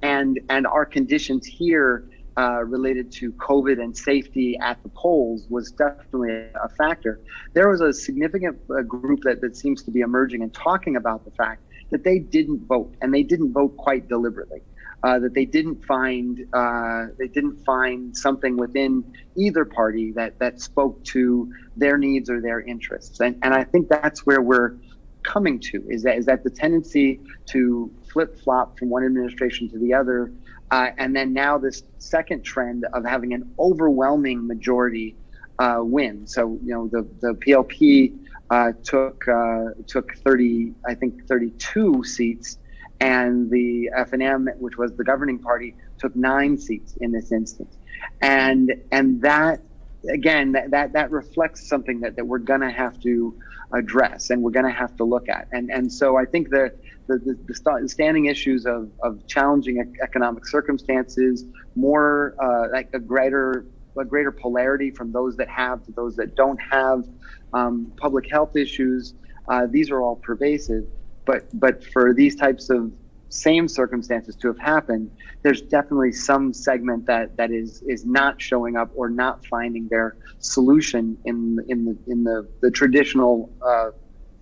and 0.02 0.40
and 0.48 0.66
our 0.66 0.84
conditions 0.86 1.46
here 1.46 2.04
uh, 2.36 2.64
related 2.64 3.12
to 3.12 3.32
COVID 3.32 3.80
and 3.80 3.96
safety 3.96 4.58
at 4.60 4.82
the 4.82 4.88
polls 4.90 5.46
was 5.50 5.70
definitely 5.72 6.32
a 6.32 6.68
factor. 6.78 7.20
There 7.52 7.68
was 7.68 7.80
a 7.80 7.92
significant 7.92 8.58
uh, 8.70 8.82
group 8.82 9.20
that 9.22 9.40
that 9.40 9.56
seems 9.56 9.82
to 9.84 9.90
be 9.90 10.00
emerging 10.00 10.42
and 10.42 10.52
talking 10.52 10.96
about 10.96 11.24
the 11.24 11.30
fact 11.32 11.62
that 11.90 12.04
they 12.04 12.18
didn't 12.18 12.66
vote 12.66 12.94
and 13.00 13.12
they 13.12 13.22
didn't 13.22 13.52
vote 13.52 13.76
quite 13.76 14.08
deliberately 14.08 14.62
uh, 15.04 15.18
that 15.18 15.34
they 15.34 15.44
didn't 15.44 15.84
find 15.84 16.46
uh, 16.52 17.06
they 17.18 17.28
didn't 17.28 17.56
find 17.64 18.16
something 18.16 18.56
within 18.56 19.04
either 19.36 19.64
party 19.64 20.12
that 20.12 20.38
that 20.38 20.60
spoke 20.60 21.02
to 21.04 21.52
their 21.76 21.98
needs 21.98 22.30
or 22.30 22.40
their 22.40 22.60
interests, 22.60 23.20
and 23.20 23.36
and 23.42 23.52
I 23.54 23.64
think 23.64 23.88
that's 23.88 24.24
where 24.26 24.40
we're 24.40 24.76
coming 25.24 25.58
to 25.58 25.84
is 25.88 26.02
that 26.02 26.18
is 26.18 26.26
that 26.26 26.44
the 26.44 26.50
tendency 26.50 27.20
to 27.46 27.90
flip 28.12 28.38
flop 28.40 28.78
from 28.78 28.90
one 28.90 29.04
administration 29.04 29.68
to 29.70 29.78
the 29.78 29.92
other, 29.92 30.32
uh, 30.72 30.90
and 30.98 31.14
then 31.14 31.32
now 31.32 31.56
this 31.58 31.84
second 31.98 32.42
trend 32.42 32.84
of 32.94 33.04
having 33.04 33.32
an 33.34 33.48
overwhelming 33.58 34.46
majority 34.46 35.14
uh, 35.58 35.78
win. 35.80 36.26
So 36.26 36.58
you 36.64 36.74
know 36.74 36.88
the 36.88 37.06
the 37.20 37.34
PLP. 37.34 38.18
Uh, 38.50 38.70
took 38.84 39.26
uh, 39.28 39.70
took 39.86 40.14
30, 40.26 40.74
I 40.86 40.92
think 40.92 41.26
32 41.26 42.04
seats 42.04 42.58
and 43.02 43.50
the 43.50 43.90
FNM, 43.96 44.56
which 44.58 44.78
was 44.78 44.92
the 44.92 45.02
governing 45.02 45.38
party, 45.38 45.74
took 45.98 46.14
nine 46.14 46.56
seats 46.56 46.94
in 47.00 47.10
this 47.10 47.32
instance, 47.32 47.76
and 48.20 48.72
and 48.92 49.20
that 49.22 49.60
again 50.08 50.52
that 50.52 50.70
that, 50.70 50.92
that 50.92 51.10
reflects 51.10 51.66
something 51.66 52.00
that, 52.00 52.14
that 52.14 52.24
we're 52.24 52.38
going 52.38 52.60
to 52.60 52.70
have 52.70 53.00
to 53.00 53.34
address 53.72 54.30
and 54.30 54.40
we're 54.40 54.52
going 54.52 54.66
to 54.66 54.70
have 54.70 54.96
to 54.98 55.04
look 55.04 55.28
at, 55.28 55.48
and 55.50 55.68
and 55.70 55.92
so 55.92 56.16
I 56.16 56.24
think 56.24 56.50
that 56.50 56.76
the, 57.08 57.18
the, 57.18 57.54
the 57.80 57.88
standing 57.88 58.26
issues 58.26 58.66
of, 58.66 58.90
of 59.02 59.26
challenging 59.26 59.94
economic 60.02 60.46
circumstances, 60.46 61.44
more 61.74 62.34
uh, 62.42 62.68
like 62.72 62.88
a 62.94 63.00
greater 63.00 63.66
a 63.98 64.04
greater 64.06 64.32
polarity 64.32 64.90
from 64.90 65.12
those 65.12 65.36
that 65.36 65.48
have 65.50 65.84
to 65.84 65.92
those 65.92 66.16
that 66.16 66.34
don't 66.34 66.58
have, 66.70 67.04
um, 67.52 67.92
public 68.00 68.24
health 68.30 68.56
issues, 68.56 69.14
uh, 69.48 69.66
these 69.70 69.90
are 69.90 70.00
all 70.00 70.16
pervasive. 70.16 70.84
But 71.26 71.48
but 71.54 71.84
for 71.84 72.14
these 72.14 72.34
types 72.36 72.70
of 72.70 72.90
same 73.28 73.66
circumstances 73.66 74.36
to 74.36 74.48
have 74.48 74.58
happened, 74.58 75.10
there's 75.42 75.62
definitely 75.62 76.12
some 76.12 76.52
segment 76.52 77.06
that 77.06 77.36
that 77.36 77.50
is 77.50 77.82
is 77.86 78.04
not 78.04 78.40
showing 78.40 78.76
up 78.76 78.90
or 78.94 79.08
not 79.08 79.44
finding 79.46 79.88
their 79.88 80.16
solution 80.38 81.16
in 81.24 81.58
in 81.68 81.84
the 81.84 81.98
in 82.06 82.24
the 82.24 82.48
the 82.60 82.70
traditional 82.70 83.50
uh, 83.66 83.90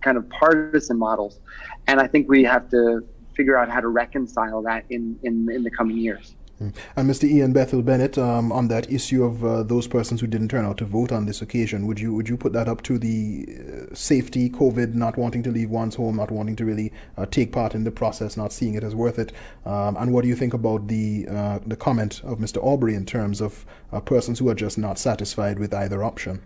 kind 0.00 0.16
of 0.16 0.28
partisan 0.30 0.98
models, 0.98 1.40
and 1.86 2.00
I 2.00 2.06
think 2.06 2.28
we 2.28 2.44
have 2.44 2.68
to 2.70 3.06
figure 3.36 3.56
out 3.56 3.68
how 3.68 3.80
to 3.80 3.88
reconcile 3.88 4.62
that 4.62 4.84
in 4.90 5.18
in 5.22 5.50
in 5.50 5.62
the 5.62 5.70
coming 5.70 5.96
years. 5.96 6.34
Mm. 6.60 6.74
And 6.94 7.10
Mr. 7.10 7.24
Ian 7.24 7.54
Bethel 7.54 7.80
Bennett, 7.80 8.18
um, 8.18 8.52
on 8.52 8.68
that 8.68 8.92
issue 8.92 9.24
of 9.24 9.42
uh, 9.42 9.62
those 9.62 9.86
persons 9.86 10.20
who 10.20 10.26
didn't 10.26 10.48
turn 10.48 10.66
out 10.66 10.76
to 10.78 10.84
vote 10.84 11.10
on 11.10 11.24
this 11.24 11.40
occasion, 11.40 11.86
would 11.86 11.98
you 11.98 12.12
would 12.12 12.28
you 12.28 12.36
put 12.36 12.52
that 12.52 12.68
up 12.68 12.82
to 12.82 12.98
the 12.98 13.46
uh, 13.48 13.94
safety, 13.94 14.50
COVID, 14.50 14.94
not 14.94 15.16
wanting 15.16 15.42
to 15.44 15.50
leave 15.50 15.70
one's 15.70 15.94
home, 15.94 16.16
not 16.16 16.30
wanting 16.30 16.56
to 16.56 16.66
really 16.66 16.92
uh, 17.16 17.24
take 17.24 17.50
part 17.50 17.74
in 17.74 17.84
the 17.84 17.90
process, 17.90 18.36
not 18.36 18.52
seeing 18.52 18.74
it 18.74 18.84
as 18.84 18.94
worth 18.94 19.18
it? 19.18 19.32
Um, 19.64 19.96
and 19.96 20.12
what 20.12 20.22
do 20.22 20.28
you 20.28 20.36
think 20.36 20.52
about 20.52 20.88
the 20.88 21.26
uh, 21.30 21.60
the 21.66 21.76
comment 21.76 22.20
of 22.24 22.38
Mr. 22.38 22.62
Aubry 22.62 22.94
in 22.94 23.06
terms 23.06 23.40
of 23.40 23.64
uh, 23.90 24.00
persons 24.00 24.38
who 24.38 24.50
are 24.50 24.54
just 24.54 24.76
not 24.76 24.98
satisfied 24.98 25.58
with 25.58 25.72
either 25.72 26.04
option? 26.04 26.42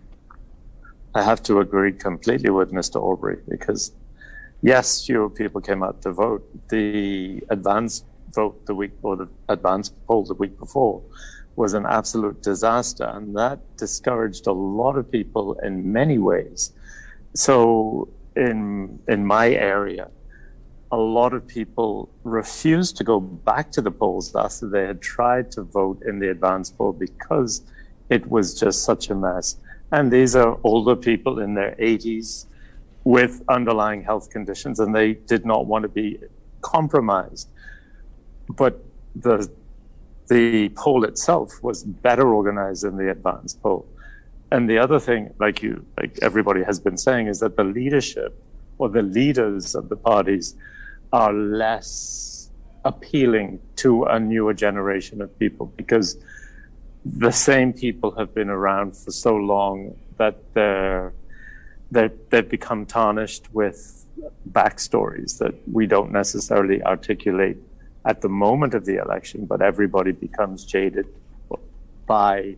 I 1.15 1.23
have 1.23 1.41
to 1.43 1.61
agree 1.61 1.93
completely 1.93 2.49
with 2.49 2.73
Mr. 2.73 3.01
Aubry 3.01 3.39
because 3.47 3.93
yes, 4.61 5.05
fewer 5.05 5.29
people 5.29 5.61
came 5.61 5.81
out 5.81 6.01
to 6.01 6.11
vote. 6.11 6.43
The 6.67 7.41
advance 7.49 8.03
vote 8.33 8.65
the 8.65 8.75
week 8.75 8.91
or 9.01 9.15
the 9.15 9.29
advance 9.47 9.87
poll 10.07 10.25
the 10.25 10.33
week 10.33 10.59
before 10.59 11.01
was 11.55 11.73
an 11.73 11.85
absolute 11.85 12.43
disaster. 12.43 13.05
And 13.05 13.33
that 13.37 13.59
discouraged 13.77 14.45
a 14.47 14.51
lot 14.51 14.97
of 14.97 15.09
people 15.09 15.53
in 15.59 15.89
many 15.93 16.17
ways. 16.17 16.73
So 17.33 18.09
in, 18.35 18.99
in 19.07 19.25
my 19.25 19.51
area, 19.51 20.09
a 20.91 20.97
lot 20.97 21.33
of 21.33 21.47
people 21.47 22.09
refused 22.25 22.97
to 22.97 23.05
go 23.05 23.21
back 23.21 23.71
to 23.71 23.81
the 23.81 23.91
polls 23.91 24.35
after 24.35 24.67
they 24.67 24.85
had 24.85 25.01
tried 25.01 25.49
to 25.53 25.63
vote 25.63 26.03
in 26.05 26.19
the 26.19 26.29
advance 26.29 26.69
poll 26.69 26.91
because 26.91 27.61
it 28.09 28.29
was 28.29 28.53
just 28.59 28.83
such 28.83 29.09
a 29.09 29.15
mess. 29.15 29.55
And 29.95 30.11
these 30.11 30.35
are 30.35 30.51
older 30.63 30.95
people 30.95 31.39
in 31.39 31.53
their 31.53 31.75
80s 31.79 32.45
with 33.03 33.41
underlying 33.47 34.01
health 34.03 34.29
conditions, 34.29 34.79
and 34.79 34.93
they 34.93 35.13
did 35.13 35.45
not 35.45 35.65
want 35.67 35.83
to 35.83 35.89
be 35.89 36.19
compromised 36.61 37.47
but 38.49 38.83
the 39.15 39.49
the 40.27 40.69
poll 40.69 41.03
itself 41.03 41.61
was 41.61 41.83
better 41.83 42.33
organized 42.33 42.83
than 42.83 42.97
the 42.97 43.11
advanced 43.11 43.61
poll. 43.61 43.87
And 44.51 44.67
the 44.67 44.79
other 44.79 44.99
thing, 44.99 45.31
like 45.39 45.61
you, 45.61 45.85
like 45.97 46.17
everybody 46.23 46.63
has 46.63 46.79
been 46.79 46.97
saying, 46.97 47.27
is 47.27 47.39
that 47.41 47.57
the 47.57 47.63
leadership 47.63 48.41
or 48.79 48.89
the 48.89 49.03
leaders 49.03 49.75
of 49.75 49.89
the 49.89 49.95
parties 49.95 50.55
are 51.13 51.31
less 51.31 52.49
appealing 52.85 53.59
to 53.75 54.05
a 54.05 54.19
newer 54.19 54.53
generation 54.53 55.21
of 55.21 55.37
people 55.37 55.67
because 55.77 56.17
the 57.05 57.31
same 57.31 57.71
people 57.71 58.11
have 58.11 58.33
been 58.33 58.49
around 58.49 58.97
for 58.97 59.11
so 59.11 59.35
long 59.35 59.95
that 60.17 60.37
they're, 60.53 61.13
they're 61.91 62.11
they've 62.31 62.49
become 62.49 62.85
tarnished 62.85 63.53
with 63.53 64.05
backstories 64.51 65.37
that 65.37 65.53
we 65.71 65.85
don't 65.85 66.11
necessarily 66.11 66.81
articulate 66.83 67.57
at 68.05 68.21
the 68.21 68.29
moment 68.29 68.73
of 68.73 68.85
the 68.85 68.95
election, 68.95 69.45
but 69.45 69.61
everybody 69.61 70.11
becomes 70.11 70.63
jaded 70.65 71.07
by 72.07 72.55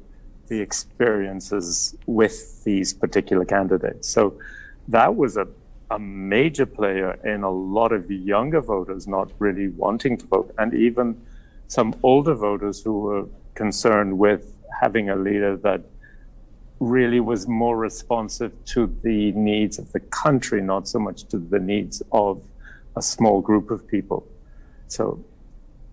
the 0.47 0.59
experiences 0.61 1.95
with 2.05 2.63
these 2.63 2.93
particular 2.93 3.45
candidates. 3.45 4.07
So 4.07 4.39
that 4.87 5.15
was 5.15 5.35
a, 5.35 5.47
a 5.91 5.99
major 5.99 6.65
player 6.65 7.19
in 7.23 7.43
a 7.43 7.49
lot 7.49 7.91
of 7.91 8.09
younger 8.09 8.61
voters 8.61 9.07
not 9.07 9.31
really 9.39 9.67
wanting 9.69 10.17
to 10.17 10.25
vote, 10.25 10.53
and 10.57 10.73
even 10.73 11.21
some 11.67 11.95
older 12.01 12.33
voters 12.33 12.81
who 12.81 12.99
were 12.99 13.25
concerned 13.57 14.17
with 14.17 14.43
having 14.81 15.09
a 15.09 15.15
leader 15.15 15.57
that 15.57 15.81
really 16.79 17.19
was 17.19 17.47
more 17.47 17.75
responsive 17.75 18.53
to 18.65 18.95
the 19.03 19.31
needs 19.31 19.79
of 19.79 19.91
the 19.93 19.99
country, 19.99 20.61
not 20.61 20.87
so 20.87 20.99
much 20.99 21.23
to 21.25 21.39
the 21.39 21.59
needs 21.59 22.03
of 22.11 22.41
a 22.95 23.01
small 23.01 23.41
group 23.41 23.71
of 23.71 23.87
people. 23.87 24.27
So 24.87 25.25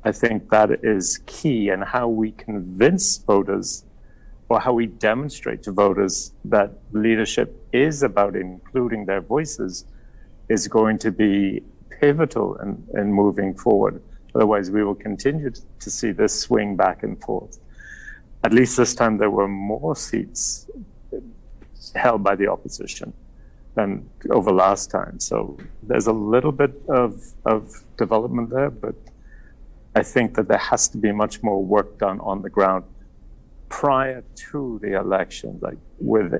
I 0.04 0.12
think 0.12 0.50
that 0.50 0.68
is 0.82 1.20
key 1.24 1.70
and 1.70 1.82
how 1.82 2.06
we 2.08 2.32
convince 2.32 3.16
voters 3.16 3.84
or 4.50 4.60
how 4.60 4.74
we 4.74 4.86
demonstrate 4.86 5.62
to 5.62 5.72
voters 5.72 6.32
that 6.44 6.70
leadership 6.92 7.48
is 7.72 8.02
about 8.02 8.36
including 8.36 9.06
their 9.06 9.22
voices 9.22 9.86
is 10.50 10.68
going 10.68 10.98
to 10.98 11.10
be 11.10 11.62
pivotal 11.88 12.56
in, 12.56 12.86
in 13.00 13.10
moving 13.10 13.54
forward. 13.54 14.02
Otherwise, 14.34 14.70
we 14.70 14.82
will 14.82 14.94
continue 14.94 15.50
to 15.50 15.90
see 15.90 16.10
this 16.10 16.38
swing 16.38 16.76
back 16.76 17.02
and 17.02 17.20
forth. 17.20 17.58
At 18.42 18.52
least 18.52 18.76
this 18.76 18.94
time, 18.94 19.18
there 19.18 19.30
were 19.30 19.48
more 19.48 19.96
seats 19.96 20.68
held 21.94 22.22
by 22.22 22.34
the 22.34 22.48
opposition 22.48 23.12
than 23.74 24.08
over 24.30 24.52
last 24.52 24.90
time. 24.90 25.18
So 25.20 25.58
there's 25.82 26.06
a 26.06 26.12
little 26.12 26.52
bit 26.52 26.74
of, 26.88 27.22
of 27.44 27.84
development 27.96 28.50
there, 28.50 28.70
but 28.70 28.94
I 29.94 30.02
think 30.02 30.34
that 30.34 30.48
there 30.48 30.58
has 30.58 30.88
to 30.88 30.98
be 30.98 31.12
much 31.12 31.42
more 31.42 31.62
work 31.62 31.98
done 31.98 32.20
on 32.20 32.42
the 32.42 32.50
ground 32.50 32.84
prior 33.68 34.22
to 34.50 34.78
the 34.82 34.98
election, 34.98 35.58
like 35.60 35.78
with, 35.98 36.34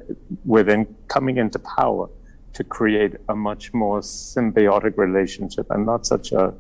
within 0.45 0.95
coming 1.09 1.37
into 1.39 1.59
power 1.59 2.09
to 2.53 2.65
create 2.65 3.15
a 3.29 3.35
much 3.35 3.73
more 3.75 4.01
symbiotic 4.01 4.97
relationship 4.97 5.67
and 5.71 5.85
not 5.85 6.07
such 6.07 6.33
a 6.33 6.55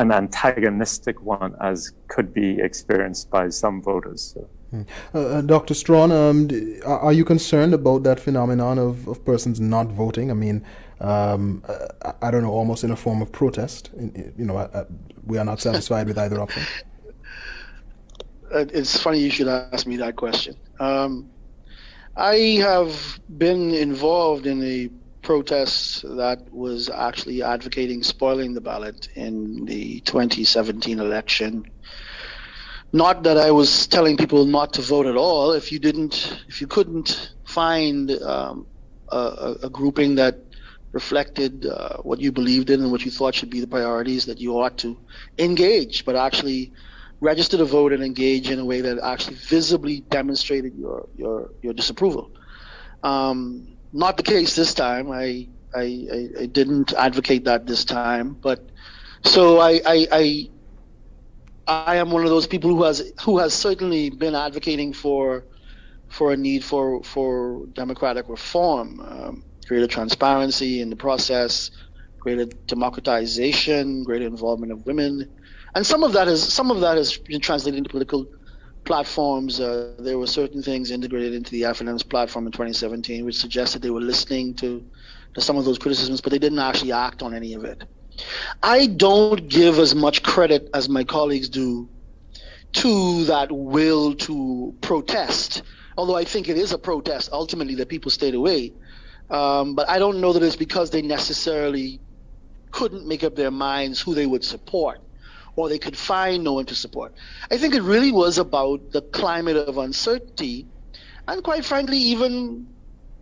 an 0.00 0.10
antagonistic 0.12 1.20
one 1.22 1.54
as 1.60 1.92
could 2.08 2.32
be 2.32 2.58
experienced 2.58 3.30
by 3.30 3.50
some 3.50 3.82
voters. 3.82 4.34
So. 4.34 4.48
Hmm. 4.70 4.82
Uh, 5.14 5.18
uh, 5.18 5.40
Dr. 5.42 5.74
Strachan, 5.74 6.12
um, 6.12 6.48
are 6.86 7.12
you 7.12 7.24
concerned 7.24 7.74
about 7.74 8.02
that 8.04 8.18
phenomenon 8.18 8.78
of, 8.78 9.06
of 9.08 9.24
persons 9.24 9.60
not 9.60 9.88
voting? 9.88 10.30
I 10.30 10.34
mean, 10.34 10.64
um, 11.00 11.62
uh, 11.68 12.12
I 12.22 12.30
don't 12.30 12.42
know, 12.42 12.52
almost 12.52 12.82
in 12.82 12.90
a 12.90 12.96
form 12.96 13.20
of 13.20 13.30
protest. 13.30 13.90
You 13.94 14.44
know, 14.44 14.56
uh, 14.56 14.84
we 15.26 15.36
are 15.38 15.44
not 15.44 15.60
satisfied 15.68 16.06
with 16.06 16.18
either 16.18 16.40
option. 16.40 16.62
It's 18.52 19.00
funny 19.00 19.20
you 19.20 19.30
should 19.30 19.48
ask 19.48 19.86
me 19.86 19.96
that 19.98 20.16
question. 20.16 20.56
Um, 20.80 21.30
I 22.16 22.36
have 22.60 23.20
been 23.38 23.72
involved 23.74 24.46
in 24.46 24.62
a 24.62 24.90
protest 25.30 26.02
that 26.16 26.40
was 26.52 26.90
actually 26.90 27.40
advocating 27.40 28.02
spoiling 28.02 28.52
the 28.52 28.60
ballot 28.60 29.08
in 29.14 29.64
the 29.64 30.00
2017 30.00 30.98
election. 30.98 31.70
Not 32.92 33.22
that 33.22 33.38
I 33.38 33.52
was 33.52 33.86
telling 33.86 34.16
people 34.16 34.44
not 34.44 34.72
to 34.72 34.82
vote 34.82 35.06
at 35.06 35.14
all. 35.14 35.52
If 35.52 35.70
you 35.70 35.78
didn't, 35.78 36.42
if 36.48 36.60
you 36.60 36.66
couldn't 36.66 37.32
find 37.44 38.10
um, 38.10 38.66
a, 39.08 39.54
a, 39.62 39.70
grouping 39.70 40.16
that 40.16 40.34
reflected 40.90 41.64
uh, 41.64 41.98
what 41.98 42.18
you 42.18 42.32
believed 42.32 42.68
in 42.68 42.80
and 42.82 42.90
what 42.90 43.04
you 43.04 43.12
thought 43.12 43.36
should 43.36 43.50
be 43.50 43.60
the 43.60 43.68
priorities, 43.68 44.26
that 44.26 44.40
you 44.40 44.58
ought 44.58 44.78
to 44.78 44.98
engage, 45.38 46.04
but 46.04 46.16
actually 46.16 46.72
register 47.20 47.56
to 47.56 47.64
vote 47.64 47.92
and 47.92 48.02
engage 48.02 48.50
in 48.50 48.58
a 48.58 48.64
way 48.64 48.80
that 48.80 48.98
actually 48.98 49.36
visibly 49.36 50.00
demonstrated 50.00 50.74
your 50.74 51.08
your 51.16 51.52
your 51.62 51.72
disapproval. 51.72 52.32
Um, 53.04 53.76
not 53.92 54.16
the 54.16 54.22
case 54.22 54.56
this 54.56 54.74
time. 54.74 55.10
I, 55.10 55.48
I, 55.74 56.06
I 56.40 56.46
didn't 56.46 56.92
advocate 56.92 57.44
that 57.44 57.66
this 57.66 57.84
time, 57.84 58.34
but 58.34 58.70
so 59.24 59.58
I, 59.58 59.80
I, 59.84 60.08
I, 60.12 60.50
I 61.66 61.96
am 61.96 62.10
one 62.10 62.24
of 62.24 62.30
those 62.30 62.46
people 62.46 62.70
who 62.70 62.82
has 62.84 63.12
who 63.22 63.38
has 63.38 63.54
certainly 63.54 64.10
been 64.10 64.34
advocating 64.34 64.92
for 64.92 65.44
for 66.08 66.32
a 66.32 66.36
need 66.36 66.64
for 66.64 67.02
for 67.04 67.66
democratic 67.72 68.28
reform, 68.28 69.00
um, 69.00 69.44
greater 69.68 69.86
transparency 69.86 70.80
in 70.80 70.90
the 70.90 70.96
process, 70.96 71.70
greater 72.18 72.46
democratization, 72.66 74.02
greater 74.02 74.26
involvement 74.26 74.72
of 74.72 74.84
women, 74.86 75.30
and 75.74 75.86
some 75.86 76.02
of 76.02 76.12
that 76.14 76.26
is 76.26 76.42
some 76.42 76.70
of 76.70 76.80
that 76.80 76.96
has 76.96 77.16
been 77.18 77.40
translated 77.40 77.78
into 77.78 77.90
political 77.90 78.26
platforms, 78.90 79.60
uh, 79.60 79.94
there 80.00 80.18
were 80.18 80.26
certain 80.26 80.64
things 80.64 80.90
integrated 80.90 81.32
into 81.32 81.52
the 81.52 81.62
FNM's 81.62 82.02
platform 82.02 82.46
in 82.46 82.50
2017, 82.50 83.24
which 83.24 83.36
suggested 83.36 83.80
they 83.82 83.90
were 83.90 84.00
listening 84.00 84.52
to, 84.52 84.84
to 85.32 85.40
some 85.40 85.56
of 85.56 85.64
those 85.64 85.78
criticisms, 85.78 86.20
but 86.20 86.32
they 86.32 86.40
didn't 86.40 86.58
actually 86.58 86.90
act 86.90 87.22
on 87.22 87.32
any 87.32 87.54
of 87.54 87.64
it. 87.64 87.84
I 88.64 88.86
don't 88.86 89.48
give 89.48 89.78
as 89.78 89.94
much 89.94 90.24
credit 90.24 90.70
as 90.74 90.88
my 90.88 91.04
colleagues 91.04 91.48
do 91.48 91.88
to 92.72 93.26
that 93.26 93.52
will 93.52 94.12
to 94.26 94.74
protest, 94.80 95.62
although 95.96 96.16
I 96.16 96.24
think 96.24 96.48
it 96.48 96.58
is 96.58 96.72
a 96.72 96.78
protest 96.78 97.28
ultimately 97.32 97.76
that 97.76 97.88
people 97.88 98.10
stayed 98.10 98.34
away. 98.34 98.72
Um, 99.30 99.76
but 99.76 99.88
I 99.88 100.00
don't 100.00 100.20
know 100.20 100.32
that 100.32 100.42
it's 100.42 100.56
because 100.56 100.90
they 100.90 101.02
necessarily 101.02 102.00
couldn't 102.72 103.06
make 103.06 103.22
up 103.22 103.36
their 103.36 103.52
minds 103.52 104.00
who 104.00 104.16
they 104.16 104.26
would 104.26 104.42
support 104.42 105.00
or 105.56 105.68
they 105.68 105.78
could 105.78 105.96
find 105.96 106.44
no 106.44 106.54
one 106.54 106.66
to 106.66 106.74
support. 106.74 107.14
I 107.50 107.58
think 107.58 107.74
it 107.74 107.82
really 107.82 108.12
was 108.12 108.38
about 108.38 108.92
the 108.92 109.02
climate 109.02 109.56
of 109.56 109.78
uncertainty 109.78 110.66
and, 111.26 111.42
quite 111.42 111.64
frankly, 111.64 111.98
even 111.98 112.66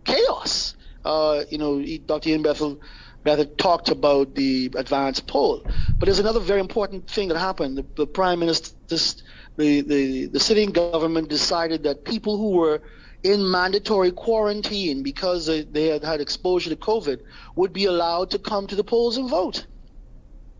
chaos. 0.03 0.75
Uh, 1.03 1.43
you 1.49 1.57
know, 1.57 1.83
Dr. 2.05 2.29
Ian 2.29 2.41
Bethel 2.41 2.81
rather 3.25 3.45
talked 3.45 3.89
about 3.89 4.35
the 4.35 4.71
advance 4.75 5.19
poll. 5.19 5.63
But 5.97 6.05
there's 6.05 6.19
another 6.19 6.39
very 6.39 6.59
important 6.59 7.09
thing 7.09 7.27
that 7.29 7.37
happened. 7.37 7.77
The, 7.77 7.85
the 7.95 8.07
prime 8.07 8.39
minister, 8.39 8.75
the, 8.87 9.81
the, 9.81 10.25
the 10.27 10.39
sitting 10.39 10.71
government 10.71 11.29
decided 11.29 11.83
that 11.83 12.05
people 12.05 12.37
who 12.37 12.51
were 12.51 12.81
in 13.23 13.49
mandatory 13.51 14.11
quarantine 14.11 15.03
because 15.03 15.47
they 15.47 15.87
had 15.87 16.03
had 16.03 16.21
exposure 16.21 16.69
to 16.69 16.75
COVID 16.77 17.19
would 17.55 17.73
be 17.73 17.85
allowed 17.85 18.31
to 18.31 18.39
come 18.39 18.67
to 18.67 18.75
the 18.75 18.83
polls 18.83 19.17
and 19.17 19.29
vote 19.29 19.65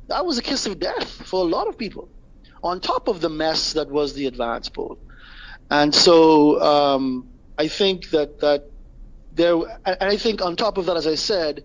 that 0.10 0.26
was 0.26 0.38
a 0.38 0.42
kiss 0.42 0.66
of 0.66 0.80
death 0.80 1.10
for 1.28 1.42
a 1.46 1.48
lot 1.48 1.68
of 1.68 1.78
people, 1.78 2.10
on 2.62 2.80
top 2.82 3.08
of 3.08 3.22
the 3.22 3.30
mess 3.30 3.74
that 3.74 3.90
was 3.90 4.14
the 4.14 4.28
advance 4.28 4.70
poll. 4.70 4.98
And 5.70 5.94
so 5.94 6.60
um, 6.62 7.30
I 7.58 7.68
think 7.68 8.10
that 8.10 8.40
that 8.40 8.64
there, 9.32 9.56
and 9.86 10.10
I 10.14 10.18
think 10.18 10.42
on 10.42 10.56
top 10.56 10.78
of 10.78 10.88
that, 10.88 10.98
as 10.98 11.08
I 11.08 11.16
said, 11.16 11.64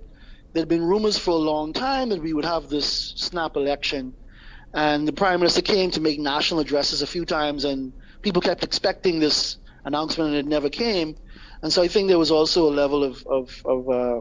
there 0.53 0.61
had 0.61 0.69
been 0.69 0.85
rumors 0.85 1.19
for 1.19 1.31
a 1.31 1.35
long 1.53 1.73
time 1.73 2.11
that 2.11 2.23
we 2.23 2.33
would 2.33 2.45
have 2.45 2.69
this 2.69 3.15
snap 3.17 3.57
election, 3.57 4.15
and 4.73 5.09
the 5.09 5.13
prime 5.13 5.41
minister 5.41 5.63
came 5.63 5.91
to 5.93 6.01
make 6.01 6.21
national 6.21 6.61
addresses 6.61 7.03
a 7.03 7.07
few 7.07 7.25
times, 7.25 7.65
and 7.65 7.93
people 8.23 8.43
kept 8.43 8.63
expecting 8.63 9.19
this 9.21 9.57
announcement, 9.85 10.31
and 10.31 10.39
it 10.39 10.47
never 10.47 10.69
came. 10.69 11.17
And 11.63 11.73
so 11.73 11.83
I 11.83 11.89
think 11.89 12.09
there 12.09 12.19
was 12.19 12.31
also 12.31 12.69
a 12.69 12.75
level 12.83 13.03
of 13.05 13.25
of 13.27 13.63
of, 13.65 13.89
uh, 13.89 14.21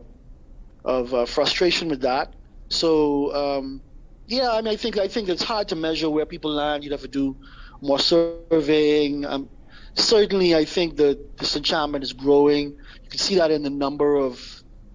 of 0.85 1.13
uh, 1.13 1.25
frustration 1.25 1.89
with 1.89 2.01
that. 2.01 2.33
So 2.69 3.33
um, 3.35 3.81
yeah, 4.27 4.51
I 4.51 4.61
mean, 4.61 4.73
I 4.73 4.75
think 4.77 4.97
I 4.97 5.07
think 5.07 5.29
it's 5.29 5.43
hard 5.43 5.69
to 5.69 5.75
measure 5.75 6.09
where 6.09 6.25
people 6.25 6.51
land. 6.51 6.83
You'd 6.83 6.91
have 6.91 7.01
to 7.01 7.07
do 7.07 7.37
more 7.81 7.99
surveying. 7.99 9.25
Um, 9.25 9.49
certainly, 9.95 10.55
I 10.55 10.65
think 10.65 10.95
the 10.95 11.19
disenchantment 11.37 12.03
is 12.03 12.13
growing. 12.13 12.69
You 13.03 13.09
can 13.09 13.19
see 13.19 13.35
that 13.35 13.51
in 13.51 13.63
the 13.63 13.69
number 13.69 14.15
of 14.15 14.41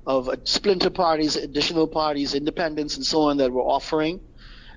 of 0.06 0.30
splinter 0.44 0.90
parties, 0.90 1.36
additional 1.36 1.86
parties, 1.86 2.34
independents, 2.34 2.96
and 2.96 3.04
so 3.04 3.22
on 3.22 3.36
that 3.36 3.52
we're 3.52 3.62
offering. 3.62 4.20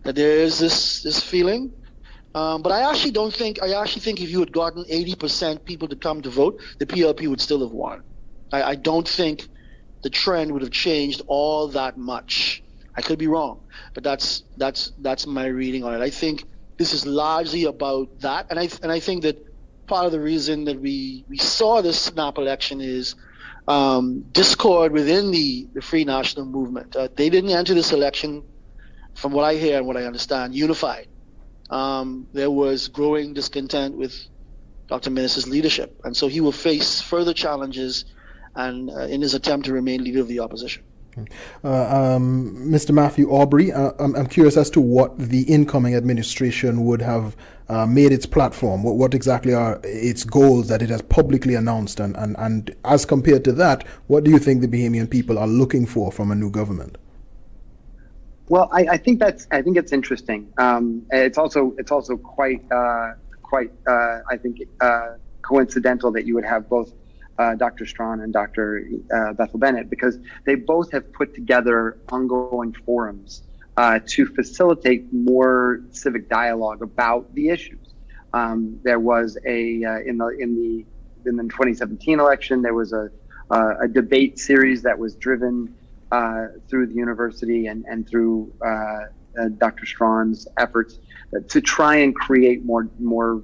That 0.04 0.16
there 0.16 0.38
is 0.40 0.60
this 0.60 1.02
this 1.04 1.22
feeling. 1.22 1.72
Um, 2.34 2.62
but 2.62 2.72
I 2.72 2.90
actually 2.90 3.12
don't 3.12 3.34
think 3.34 3.62
I 3.62 3.74
actually 3.82 4.02
think 4.02 4.22
if 4.22 4.30
you 4.30 4.40
had 4.40 4.52
gotten 4.52 4.86
80% 4.86 5.66
people 5.66 5.88
to 5.90 5.96
come 5.96 6.22
to 6.22 6.30
vote, 6.30 6.62
the 6.80 6.86
PLP 6.86 7.28
would 7.28 7.42
still 7.42 7.60
have 7.62 7.72
won. 7.72 8.02
I, 8.52 8.64
I 8.64 8.76
don't 8.76 9.08
think 9.08 9.48
the 10.04 10.10
trend 10.10 10.52
would 10.52 10.62
have 10.62 10.72
changed 10.72 11.22
all 11.28 11.68
that 11.70 11.98
much. 11.98 12.64
I 12.96 13.02
could 13.02 13.20
be 13.20 13.28
wrong, 13.28 13.62
but 13.94 14.04
that's 14.04 14.44
that's 14.58 14.92
that's 15.00 15.26
my 15.26 15.46
reading 15.46 15.84
on 15.84 15.94
it. 15.94 16.02
I 16.02 16.10
think 16.10 16.44
this 16.78 16.94
is 16.94 17.06
largely 17.06 17.66
about 17.66 18.20
that, 18.20 18.48
and 18.50 18.60
I 18.60 18.70
and 18.84 18.92
I 18.92 19.00
think 19.00 19.24
that 19.24 19.38
part 19.88 20.06
of 20.06 20.12
the 20.12 20.20
reason 20.20 20.66
that 20.66 20.80
we 20.80 21.26
we 21.30 21.38
saw 21.38 21.82
this 21.82 22.00
snap 22.00 22.38
election 22.38 22.82
is 22.82 23.16
um, 23.68 24.26
discord 24.32 24.92
within 24.92 25.32
the 25.32 25.68
the 25.74 25.82
Free 25.82 26.04
National 26.04 26.46
Movement. 26.46 26.96
Uh, 26.96 27.08
they 27.16 27.30
didn't 27.30 27.52
enter 27.52 27.74
this 27.74 27.94
election, 27.94 28.44
from 29.16 29.32
what 29.32 29.46
I 29.46 29.56
hear 29.56 29.78
and 29.78 29.88
what 29.88 29.96
I 29.96 30.04
understand, 30.04 30.54
unified. 30.54 31.08
Um, 31.70 32.28
there 32.34 32.52
was 32.52 32.90
growing 32.90 33.34
discontent 33.34 33.96
with 33.96 34.14
Dr. 34.90 35.12
Minnis's 35.12 35.48
leadership, 35.48 36.02
and 36.04 36.16
so 36.16 36.28
he 36.28 36.42
will 36.42 36.52
face 36.52 37.00
further 37.00 37.34
challenges, 37.34 38.04
and 38.54 38.90
uh, 38.90 39.04
in 39.04 39.22
his 39.22 39.34
attempt 39.34 39.68
to 39.68 39.74
remain 39.74 40.04
leader 40.04 40.20
of 40.20 40.28
the 40.28 40.42
opposition. 40.42 40.84
Uh, 41.64 42.16
um, 42.16 42.56
Mr. 42.58 42.92
Matthew 42.92 43.28
Aubry, 43.28 43.76
uh, 43.76 43.94
I'm, 44.00 44.16
I'm, 44.16 44.28
curious 44.28 44.58
as 44.58 44.70
to 44.72 44.82
what 44.82 45.18
the 45.18 45.44
incoming 45.44 45.96
administration 45.96 46.86
would 46.86 47.02
have 47.02 47.36
uh, 47.70 47.86
made 47.86 48.12
its 48.12 48.26
platform. 48.26 48.84
What, 48.84 48.96
what, 48.96 49.14
exactly 49.14 49.54
are 49.54 49.80
its 49.84 50.24
goals 50.24 50.68
that 50.68 50.82
it 50.82 50.90
has 50.90 51.02
publicly 51.02 51.56
announced? 51.56 52.00
And, 52.00 52.16
and, 52.18 52.36
and 52.38 52.76
as 52.86 53.06
compared 53.06 53.44
to 53.46 53.52
that, 53.54 53.86
what 54.08 54.24
do 54.24 54.32
you 54.32 54.40
think 54.40 54.62
the 54.62 54.68
Bahamian 54.68 55.10
people 55.10 55.38
are 55.38 55.48
looking 55.48 55.86
for 55.86 56.12
from 56.12 56.32
a 56.32 56.36
new 56.36 56.52
government? 56.52 56.98
Well, 58.52 58.68
I, 58.74 58.82
I 58.82 58.98
think 58.98 59.20
that's 59.20 59.48
I 59.52 59.62
think 59.62 59.78
it's 59.78 59.94
interesting. 59.94 60.52
Um, 60.58 61.06
it's 61.12 61.38
also 61.38 61.74
it's 61.78 61.90
also 61.90 62.18
quite 62.18 62.70
uh, 62.70 63.14
quite 63.42 63.72
uh, 63.88 64.20
I 64.30 64.36
think 64.36 64.60
uh, 64.82 65.12
coincidental 65.42 66.12
that 66.12 66.26
you 66.26 66.36
would 66.36 66.44
have 66.44 66.68
both 66.68 66.92
uh, 67.42 67.56
Dr. 67.56 67.86
Strachan 67.86 68.22
and 68.22 68.32
Dr. 68.32 68.84
Uh, 69.14 69.34
Bethel 69.34 69.60
Bennett 69.60 69.90
because 69.90 70.20
they 70.46 70.56
both 70.56 70.92
have 70.92 71.12
put 71.12 71.34
together 71.34 71.98
ongoing 72.12 72.74
forums 72.86 73.44
uh, 73.78 74.00
to 74.06 74.26
facilitate 74.26 75.12
more 75.12 75.82
civic 75.92 76.30
dialogue 76.30 76.82
about 76.84 77.34
the 77.34 77.50
issues. 77.50 77.88
Um, 78.34 78.80
there 78.84 79.00
was 79.00 79.38
a 79.46 79.84
uh, 79.84 80.00
in 80.10 80.18
the 80.18 80.28
in 80.44 80.50
the 80.62 80.86
in 81.30 81.36
the 81.36 81.44
2017 81.44 82.20
election 82.20 82.62
there 82.62 82.74
was 82.74 82.94
a 82.94 83.10
uh, 83.50 83.74
a 83.82 83.88
debate 83.88 84.40
series 84.40 84.82
that 84.84 84.98
was 84.98 85.16
driven 85.16 85.74
uh, 86.12 86.48
through 86.68 86.88
the 86.88 86.94
university 86.94 87.68
and 87.68 87.84
and 87.86 88.08
through 88.08 88.52
Dr. 89.58 89.86
Strachan's 89.86 90.48
efforts 90.58 91.00
to 91.48 91.62
try 91.62 91.96
and 91.96 92.14
create 92.16 92.64
more 92.66 92.88
more 93.00 93.42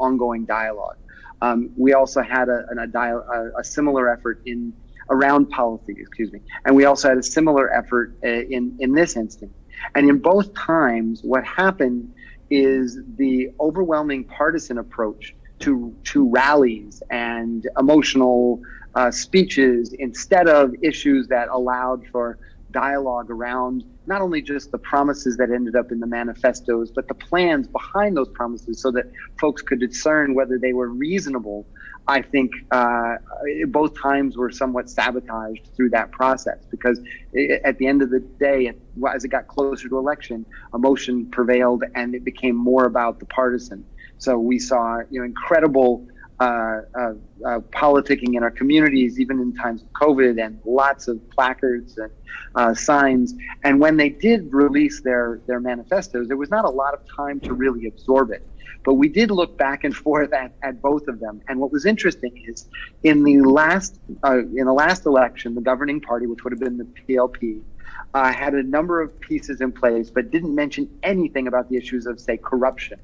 ongoing 0.00 0.44
dialogue. 0.44 0.96
Um, 1.40 1.70
we 1.76 1.92
also 1.92 2.22
had 2.22 2.48
a, 2.48 2.66
a, 2.76 2.98
a, 2.98 3.60
a 3.60 3.64
similar 3.64 4.08
effort 4.08 4.42
in 4.46 4.72
around 5.10 5.48
policy, 5.50 5.94
excuse 5.98 6.32
me. 6.32 6.40
And 6.64 6.76
we 6.76 6.84
also 6.84 7.08
had 7.08 7.18
a 7.18 7.22
similar 7.22 7.72
effort 7.72 8.14
uh, 8.24 8.28
in, 8.28 8.76
in 8.78 8.92
this 8.92 9.16
instance. 9.16 9.54
And 9.94 10.08
in 10.08 10.18
both 10.18 10.52
times, 10.54 11.22
what 11.22 11.44
happened 11.44 12.12
is 12.50 13.00
the 13.16 13.50
overwhelming 13.60 14.24
partisan 14.24 14.78
approach 14.78 15.34
to, 15.60 15.94
to 16.04 16.28
rallies 16.28 17.02
and 17.10 17.66
emotional 17.78 18.60
uh, 18.94 19.10
speeches 19.10 19.94
instead 19.98 20.48
of 20.48 20.74
issues 20.82 21.28
that 21.28 21.48
allowed 21.48 22.04
for 22.10 22.38
dialogue 22.70 23.30
around 23.30 23.82
not 24.06 24.20
only 24.20 24.42
just 24.42 24.70
the 24.70 24.78
promises 24.78 25.36
that 25.36 25.50
ended 25.50 25.76
up 25.76 25.90
in 25.90 26.00
the 26.00 26.06
manifestos, 26.06 26.90
but 26.94 27.08
the 27.08 27.14
plans 27.14 27.66
behind 27.68 28.16
those 28.16 28.28
promises 28.34 28.82
so 28.82 28.90
that 28.90 29.04
folks 29.40 29.62
could 29.62 29.80
discern 29.80 30.34
whether 30.34 30.58
they 30.58 30.72
were 30.72 30.88
reasonable 30.88 31.66
I 32.08 32.22
think 32.22 32.50
uh, 32.70 33.16
both 33.66 34.00
times 34.00 34.36
were 34.38 34.50
somewhat 34.50 34.88
sabotaged 34.88 35.68
through 35.76 35.90
that 35.90 36.10
process 36.10 36.56
because 36.70 36.98
it, 37.34 37.60
at 37.64 37.76
the 37.76 37.86
end 37.86 38.00
of 38.00 38.08
the 38.08 38.20
day, 38.40 38.72
as 39.14 39.24
it 39.24 39.28
got 39.28 39.46
closer 39.46 39.90
to 39.90 39.98
election, 39.98 40.46
emotion 40.74 41.30
prevailed 41.30 41.84
and 41.94 42.14
it 42.14 42.24
became 42.24 42.56
more 42.56 42.86
about 42.86 43.20
the 43.20 43.26
partisan. 43.26 43.84
So 44.16 44.38
we 44.38 44.58
saw, 44.58 45.00
you 45.10 45.20
know, 45.20 45.26
incredible 45.26 46.06
uh, 46.40 46.82
uh, 46.94 47.12
uh, 47.44 47.58
politicking 47.70 48.36
in 48.36 48.42
our 48.42 48.50
communities, 48.50 49.18
even 49.18 49.40
in 49.40 49.54
times 49.54 49.82
of 49.82 49.88
COVID, 49.92 50.44
and 50.44 50.60
lots 50.64 51.08
of 51.08 51.18
placards 51.30 51.98
and 51.98 52.10
uh, 52.54 52.74
signs. 52.74 53.34
And 53.64 53.80
when 53.80 53.96
they 53.96 54.10
did 54.10 54.52
release 54.52 55.00
their 55.02 55.40
their 55.46 55.60
manifestos, 55.60 56.28
there 56.28 56.36
was 56.36 56.50
not 56.50 56.64
a 56.64 56.70
lot 56.70 56.94
of 56.94 57.00
time 57.14 57.40
to 57.40 57.54
really 57.54 57.86
absorb 57.86 58.30
it. 58.30 58.46
But 58.84 58.94
we 58.94 59.08
did 59.08 59.30
look 59.30 59.58
back 59.58 59.82
and 59.84 59.94
forth 60.04 60.32
at, 60.32 60.52
at 60.62 60.80
both 60.80 61.08
of 61.08 61.18
them. 61.18 61.40
And 61.48 61.58
what 61.58 61.72
was 61.72 61.84
interesting 61.86 62.32
is 62.46 62.68
in 63.02 63.24
the 63.24 63.40
last 63.40 63.98
uh, 64.24 64.38
in 64.38 64.64
the 64.66 64.72
last 64.72 65.06
election, 65.06 65.54
the 65.54 65.60
governing 65.60 66.00
party, 66.00 66.26
which 66.26 66.44
would 66.44 66.52
have 66.52 66.60
been 66.60 66.78
the 66.78 66.88
PLP, 67.08 67.62
uh, 68.14 68.32
had 68.32 68.54
a 68.54 68.62
number 68.62 69.00
of 69.00 69.18
pieces 69.20 69.60
in 69.60 69.72
place, 69.72 70.10
but 70.10 70.30
didn't 70.30 70.54
mention 70.54 70.88
anything 71.02 71.48
about 71.48 71.68
the 71.68 71.76
issues 71.76 72.06
of, 72.06 72.20
say, 72.20 72.36
corruption 72.36 72.98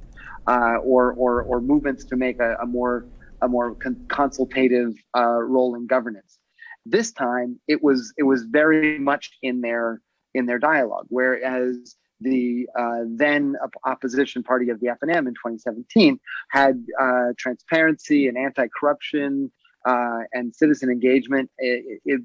uh, 0.47 0.77
or, 0.83 1.13
or 1.15 1.43
or 1.43 1.61
movements 1.61 2.05
to 2.05 2.17
make 2.17 2.39
a, 2.41 2.57
a 2.61 2.67
more 2.67 3.07
a 3.45 3.49
more 3.49 3.75
con- 3.75 4.05
consultative 4.09 4.95
uh, 5.17 5.41
role 5.43 5.75
in 5.75 5.87
governance. 5.87 6.39
This 6.87 7.13
time, 7.13 7.61
it 7.69 7.83
was 7.83 8.13
it 8.17 8.25
was 8.25 8.45
very 8.45 8.99
much 8.99 9.31
in 9.43 9.61
their 9.61 10.01
in 10.35 10.47
their 10.47 10.59
dialogue, 10.59 11.07
whereas 11.09 11.97
the 12.21 12.67
uh, 12.79 13.01
then 13.17 13.55
opposition 13.85 14.43
party 14.43 14.71
of 14.71 14.81
the 14.81 14.87
FNM 14.87 15.27
in 15.29 15.35
2017 15.35 16.19
had 16.51 16.83
uh, 17.01 17.33
transparency 17.39 18.29
and 18.29 18.39
anti-corruption 18.39 19.51
uh, 19.87 20.21
and 20.33 20.55
citizen 20.55 20.91
engagement 20.91 21.51
it, 21.59 22.01
it 22.05 22.21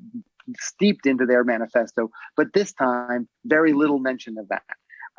steeped 0.60 1.06
into 1.06 1.26
their 1.26 1.44
manifesto. 1.44 2.10
But 2.36 2.54
this 2.54 2.74
time, 2.74 3.28
very 3.46 3.74
little 3.74 4.00
mention 4.00 4.38
of 4.38 4.48
that. 4.50 4.64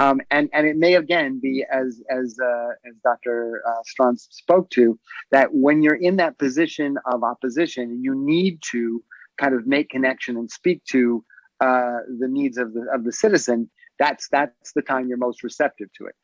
Um, 0.01 0.21
and 0.31 0.49
and 0.53 0.67
it 0.67 0.77
may 0.77 0.95
again 0.95 1.41
be 1.41 1.65
as 1.71 2.01
as 2.11 2.37
uh, 2.43 2.71
as 2.89 2.95
Dr. 3.05 3.63
Uh, 3.69 4.13
spoke 4.17 4.71
to 4.71 4.99
that 5.31 5.49
when 5.53 5.83
you're 5.83 6.03
in 6.09 6.17
that 6.17 6.39
position 6.39 6.97
of 7.13 7.23
opposition, 7.23 8.01
you 8.03 8.15
need 8.15 8.61
to 8.73 9.03
kind 9.39 9.55
of 9.55 9.67
make 9.67 9.91
connection 9.91 10.37
and 10.37 10.51
speak 10.51 10.83
to 10.87 11.25
uh, 11.61 11.99
the 12.19 12.29
needs 12.29 12.57
of 12.57 12.73
the 12.73 12.87
of 12.95 13.05
the 13.05 13.13
citizen 13.13 13.71
that's 14.01 14.29
that's 14.31 14.73
the 14.73 14.83
time 14.83 15.07
you're 15.07 15.19
most 15.19 15.45
receptive 15.45 15.89
to 15.99 16.07
it. 16.07 16.17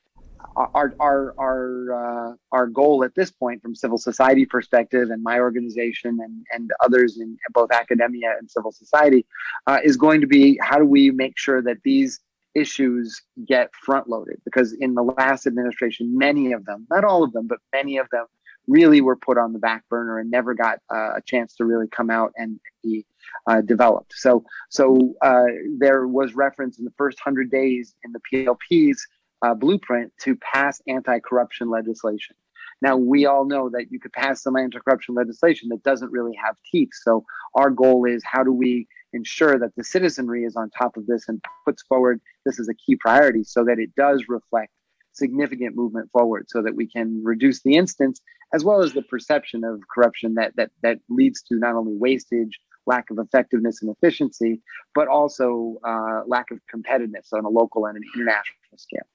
Our 0.57 0.95
our 0.99 1.35
our 1.39 2.31
uh, 2.31 2.35
our 2.53 2.67
goal 2.67 3.05
at 3.05 3.15
this 3.15 3.31
point, 3.31 3.61
from 3.63 3.75
civil 3.75 3.99
society 3.99 4.47
perspective, 4.47 5.11
and 5.11 5.23
my 5.23 5.39
organization 5.39 6.19
and 6.21 6.45
and 6.53 6.71
others 6.83 7.19
in 7.21 7.37
both 7.53 7.71
academia 7.71 8.35
and 8.39 8.51
civil 8.51 8.73
society, 8.73 9.27
uh, 9.67 9.79
is 9.85 9.97
going 9.97 10.23
to 10.23 10.27
be 10.27 10.59
how 10.63 10.79
do 10.79 10.87
we 10.87 11.11
make 11.11 11.39
sure 11.39 11.61
that 11.63 11.77
these 11.85 12.21
issues 12.57 13.23
get 13.47 13.71
front 13.75 14.09
loaded 14.09 14.37
because 14.45 14.73
in 14.81 14.95
the 14.95 15.03
last 15.03 15.47
administration 15.47 16.17
many 16.17 16.53
of 16.53 16.65
them 16.65 16.87
not 16.91 17.05
all 17.05 17.23
of 17.23 17.33
them 17.33 17.47
but 17.47 17.59
many 17.73 17.99
of 17.99 18.09
them 18.11 18.27
really 18.69 19.01
were 19.01 19.17
put 19.17 19.39
on 19.39 19.53
the 19.53 19.59
back 19.59 19.85
burner 19.89 20.19
and 20.19 20.31
never 20.31 20.55
got 20.55 20.79
uh, 20.93 21.15
a 21.17 21.23
chance 21.25 21.55
to 21.55 21.65
really 21.65 21.87
come 21.89 22.11
out 22.11 22.33
and 22.37 22.59
be 22.83 23.07
uh, 23.47 23.61
developed. 23.61 24.13
So, 24.15 24.45
so 24.71 25.15
uh, 25.23 25.45
there 25.79 26.07
was 26.07 26.35
reference 26.35 26.79
in 26.79 26.85
the 26.85 26.93
first 26.97 27.19
hundred 27.21 27.51
days 27.51 27.95
in 28.05 28.13
the 28.13 28.21
PLP's 28.31 29.07
uh, 29.43 29.55
blueprint 29.55 30.13
to 30.23 30.37
pass 30.37 30.81
anti-corruption 30.89 31.71
legislation. 31.71 32.37
Now 32.83 32.97
we 32.97 33.27
all 33.27 33.47
know 33.47 33.71
that 33.71 33.87
you 33.91 33.99
could 33.99 34.13
pass 34.13 34.43
some 34.43 34.57
anti-corruption 34.57 35.15
legislation 35.15 35.69
that 35.71 35.83
doesn't 35.83 36.13
really 36.13 36.37
have 36.43 36.57
teeth. 36.71 36.91
So 36.93 37.25
our 37.55 37.71
goal 37.71 38.05
is 38.05 38.23
how 38.25 38.43
do 38.43 38.53
we 38.53 38.87
ensure 39.13 39.59
that 39.59 39.75
the 39.77 39.85
citizenry 39.85 40.45
is 40.45 40.57
on 40.57 40.71
top 40.71 40.97
of 40.97 41.07
this 41.07 41.29
and 41.29 41.43
puts 41.65 41.83
forward 41.83 42.21
this 42.45 42.61
as 42.61 42.69
a 42.69 42.75
key 42.75 42.97
priority 42.97 43.45
so 43.45 43.65
that 43.65 43.79
it 43.79 43.95
does 43.97 44.25
reflect 44.29 44.73
significant 45.13 45.75
movement 45.75 46.11
forward 46.13 46.45
so 46.49 46.63
that 46.63 46.75
we 46.75 46.87
can 46.87 47.23
reduce 47.25 47.63
the 47.63 47.75
instance 47.75 48.21
as 48.53 48.65
well 48.65 48.83
as 48.83 48.93
the 48.93 49.03
perception 49.03 49.65
of 49.65 49.81
corruption 49.93 50.35
that 50.35 50.55
that 50.57 50.71
that 50.83 50.99
leads 51.09 51.41
to 51.43 51.55
not 51.57 51.75
only 51.75 51.95
wastage 51.97 52.61
lack 52.87 53.11
of 53.11 53.19
effectiveness 53.19 53.83
and 53.83 53.91
efficiency 53.97 54.61
but 54.95 55.09
also 55.09 55.77
uh, 55.85 56.21
lack 56.27 56.51
of 56.51 56.59
competitiveness 56.73 57.33
on 57.33 57.45
a 57.45 57.49
local 57.49 57.87
and 57.87 57.97
an 57.97 58.03
international 58.15 58.77
scale. 58.77 59.07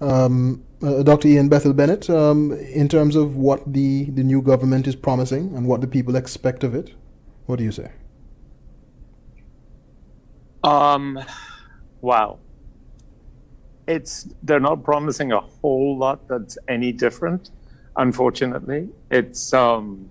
Um, 0.00 0.64
uh, 0.82 1.02
Dr. 1.02 1.28
Ian 1.28 1.48
Bethel 1.48 1.72
Bennett, 1.72 2.08
um, 2.10 2.52
in 2.52 2.88
terms 2.88 3.16
of 3.16 3.36
what 3.36 3.72
the, 3.72 4.04
the 4.10 4.22
new 4.22 4.42
government 4.42 4.86
is 4.86 4.96
promising 4.96 5.54
and 5.56 5.66
what 5.66 5.80
the 5.80 5.86
people 5.86 6.16
expect 6.16 6.64
of 6.64 6.74
it, 6.74 6.94
what 7.46 7.56
do 7.56 7.64
you 7.64 7.72
say? 7.72 7.90
Um, 10.62 11.18
wow 12.00 12.38
it's 13.90 14.28
they're 14.44 14.60
not 14.60 14.84
promising 14.84 15.32
a 15.32 15.40
whole 15.40 15.98
lot 15.98 16.26
that's 16.28 16.56
any 16.68 16.92
different. 16.92 17.50
Unfortunately, 17.96 18.88
it's 19.10 19.52
um, 19.52 20.08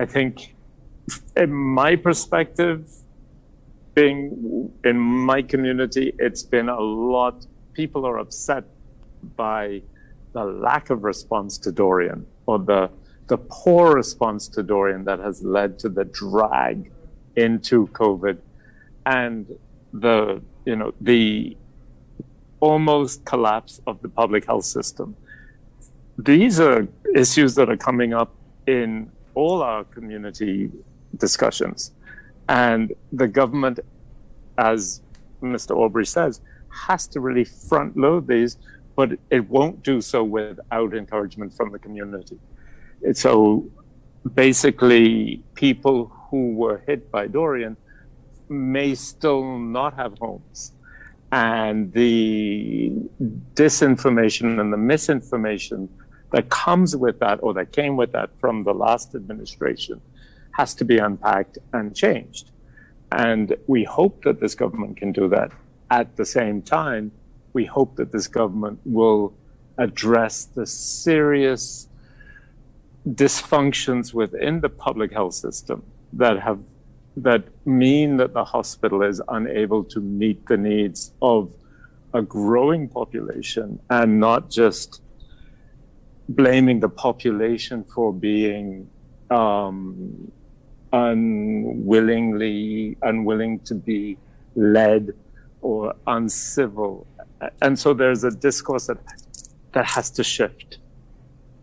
I 0.00 0.06
think, 0.06 0.54
in 1.36 1.52
my 1.52 1.96
perspective, 1.96 2.90
being 3.94 4.72
in 4.84 4.98
my 4.98 5.42
community, 5.42 6.14
it's 6.18 6.42
been 6.42 6.70
a 6.70 6.80
lot. 6.80 7.46
People 7.78 8.04
are 8.04 8.18
upset 8.18 8.64
by 9.36 9.80
the 10.32 10.42
lack 10.42 10.90
of 10.90 11.04
response 11.04 11.56
to 11.58 11.70
Dorian 11.70 12.26
or 12.46 12.58
the 12.58 12.90
the 13.28 13.38
poor 13.38 13.94
response 13.94 14.48
to 14.48 14.64
Dorian 14.64 15.04
that 15.04 15.20
has 15.20 15.44
led 15.44 15.78
to 15.82 15.88
the 15.88 16.04
drag 16.06 16.90
into 17.36 17.86
COVID 18.00 18.38
and 19.06 19.46
the 19.92 20.42
you 20.64 20.74
know 20.74 20.92
the 21.00 21.56
almost 22.58 23.24
collapse 23.24 23.80
of 23.86 24.02
the 24.02 24.08
public 24.08 24.44
health 24.44 24.64
system. 24.64 25.14
These 26.18 26.58
are 26.58 26.88
issues 27.14 27.54
that 27.54 27.68
are 27.70 27.76
coming 27.76 28.12
up 28.12 28.34
in 28.66 29.08
all 29.36 29.62
our 29.62 29.84
community 29.84 30.72
discussions. 31.16 31.92
And 32.48 32.92
the 33.12 33.28
government, 33.28 33.78
as 34.72 35.00
Mr. 35.40 35.76
Aubry 35.76 36.08
says, 36.08 36.40
has 36.70 37.06
to 37.08 37.20
really 37.20 37.44
front 37.44 37.96
load 37.96 38.26
these, 38.26 38.58
but 38.96 39.12
it 39.30 39.48
won't 39.48 39.82
do 39.82 40.00
so 40.00 40.24
without 40.24 40.94
encouragement 40.94 41.54
from 41.54 41.72
the 41.72 41.78
community. 41.78 42.38
So 43.12 43.70
basically, 44.34 45.42
people 45.54 46.12
who 46.30 46.54
were 46.54 46.82
hit 46.86 47.10
by 47.10 47.26
Dorian 47.26 47.76
may 48.48 48.94
still 48.94 49.58
not 49.58 49.94
have 49.94 50.18
homes 50.18 50.72
and 51.30 51.92
the 51.92 52.92
disinformation 53.54 54.60
and 54.60 54.72
the 54.72 54.78
misinformation 54.78 55.88
that 56.32 56.48
comes 56.48 56.96
with 56.96 57.18
that 57.20 57.38
or 57.42 57.54
that 57.54 57.72
came 57.72 57.96
with 57.96 58.12
that 58.12 58.30
from 58.38 58.62
the 58.64 58.72
last 58.72 59.14
administration 59.14 60.00
has 60.52 60.74
to 60.74 60.84
be 60.84 60.98
unpacked 60.98 61.58
and 61.72 61.94
changed. 61.94 62.50
And 63.12 63.56
we 63.66 63.84
hope 63.84 64.24
that 64.24 64.40
this 64.40 64.54
government 64.54 64.96
can 64.96 65.12
do 65.12 65.28
that. 65.28 65.52
At 65.90 66.16
the 66.16 66.24
same 66.24 66.62
time, 66.62 67.12
we 67.52 67.64
hope 67.64 67.96
that 67.96 68.12
this 68.12 68.28
government 68.28 68.80
will 68.84 69.34
address 69.78 70.44
the 70.44 70.66
serious 70.66 71.88
dysfunctions 73.08 74.12
within 74.12 74.60
the 74.60 74.68
public 74.68 75.12
health 75.12 75.34
system 75.34 75.82
that 76.12 76.40
have 76.40 76.60
that 77.16 77.44
mean 77.66 78.16
that 78.16 78.32
the 78.32 78.44
hospital 78.44 79.02
is 79.02 79.20
unable 79.28 79.82
to 79.82 80.00
meet 80.00 80.46
the 80.46 80.56
needs 80.56 81.12
of 81.20 81.52
a 82.14 82.22
growing 82.22 82.88
population 82.88 83.80
and 83.90 84.20
not 84.20 84.50
just 84.50 85.02
blaming 86.28 86.80
the 86.80 86.88
population 86.88 87.84
for 87.84 88.12
being 88.12 88.88
um, 89.30 90.30
unwillingly 90.92 92.96
unwilling 93.02 93.58
to 93.60 93.74
be 93.74 94.16
led 94.54 95.12
or 95.60 95.94
uncivil. 96.06 97.06
And 97.62 97.78
so 97.78 97.94
there's 97.94 98.24
a 98.24 98.30
discourse 98.30 98.86
that 98.86 98.98
that 99.72 99.84
has 99.84 100.10
to 100.10 100.24
shift. 100.24 100.78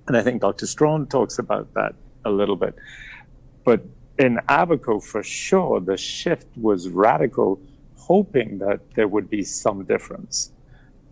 And 0.07 0.15
I 0.15 0.21
think 0.21 0.41
Dr. 0.41 0.67
Strachan 0.67 1.07
talks 1.07 1.39
about 1.39 1.73
that 1.73 1.95
a 2.23 2.29
little 2.29 2.55
bit. 2.55 2.75
But 3.63 3.81
in 4.19 4.39
Abaco, 4.47 4.99
for 4.99 5.23
sure, 5.23 5.79
the 5.79 5.97
shift 5.97 6.47
was 6.55 6.89
radical, 6.89 7.59
hoping 7.95 8.59
that 8.59 8.79
there 8.95 9.07
would 9.07 9.29
be 9.29 9.43
some 9.43 9.83
difference, 9.85 10.51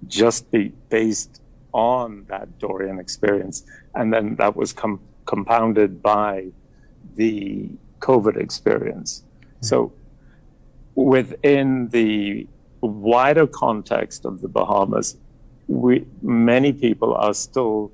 just 0.08 0.52
be 0.52 0.72
based 0.90 1.42
on 1.74 2.26
that 2.30 2.60
Dorian 2.60 3.00
experience. 3.00 3.66
And 3.96 4.14
then 4.14 4.36
that 4.36 4.56
was 4.56 4.74
com- 4.74 5.02
compounded 5.26 6.02
by 6.02 6.48
the 7.16 7.70
COVID 8.00 8.38
experience. 8.38 9.24
Mm-hmm. 9.24 9.66
So 9.66 9.94
within 10.96 11.90
the 11.90 12.48
wider 12.88 13.48
context 13.48 14.26
of 14.26 14.42
the 14.42 14.48
Bahamas, 14.48 15.18
we, 15.68 16.06
many 16.22 16.74
people 16.74 17.14
are 17.14 17.34
still 17.34 17.92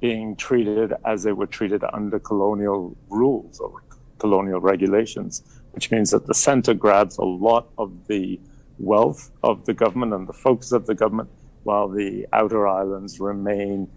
being 0.00 0.36
treated 0.36 0.92
as 1.04 1.22
they 1.22 1.32
were 1.32 1.46
treated 1.46 1.82
under 1.92 2.18
colonial 2.18 2.96
rules 3.08 3.58
or 3.60 3.82
colonial 4.18 4.60
regulations, 4.60 5.42
which 5.72 5.90
means 5.90 6.10
that 6.10 6.26
the 6.26 6.34
center 6.34 6.74
grabs 6.74 7.18
a 7.18 7.24
lot 7.24 7.68
of 7.78 8.06
the 8.06 8.38
wealth 8.78 9.30
of 9.42 9.64
the 9.64 9.72
government 9.72 10.12
and 10.12 10.28
the 10.28 10.32
focus 10.32 10.72
of 10.72 10.86
the 10.86 10.94
government, 10.94 11.30
while 11.64 11.88
the 11.88 12.26
outer 12.32 12.68
islands 12.68 13.18
remain 13.18 13.88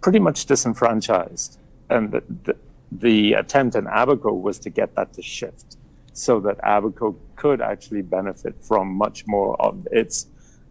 pretty 0.00 0.18
much 0.18 0.46
disenfranchised. 0.46 1.58
And 1.90 2.12
the, 2.12 2.22
the, 2.44 2.56
the 2.90 3.34
attempt 3.34 3.76
in 3.76 3.86
Abaco 3.86 4.32
was 4.32 4.58
to 4.60 4.70
get 4.70 4.94
that 4.96 5.12
to 5.14 5.22
shift 5.22 5.76
so 6.14 6.40
that 6.40 6.58
Abaco 6.58 7.16
could 7.36 7.60
actually 7.60 8.02
benefit 8.02 8.54
from 8.62 8.94
much 8.94 9.26
more 9.26 9.60
of 9.60 9.86
its 9.90 10.28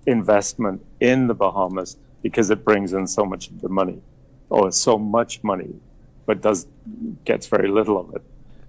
investment 0.07 0.83
in 0.99 1.27
the 1.27 1.33
Bahamas 1.33 1.97
because 2.23 2.49
it 2.49 2.63
brings 2.63 2.93
in 2.93 3.05
so 3.05 3.25
much 3.25 3.49
of 3.49 3.61
the 3.61 3.69
money 3.69 4.01
or 4.49 4.71
so 4.71 4.97
much 4.97 5.43
money, 5.43 5.75
but 6.25 6.41
does 6.41 6.65
gets 7.25 7.47
very 7.47 7.69
little 7.69 7.99
of 7.99 8.15
it. 8.15 8.23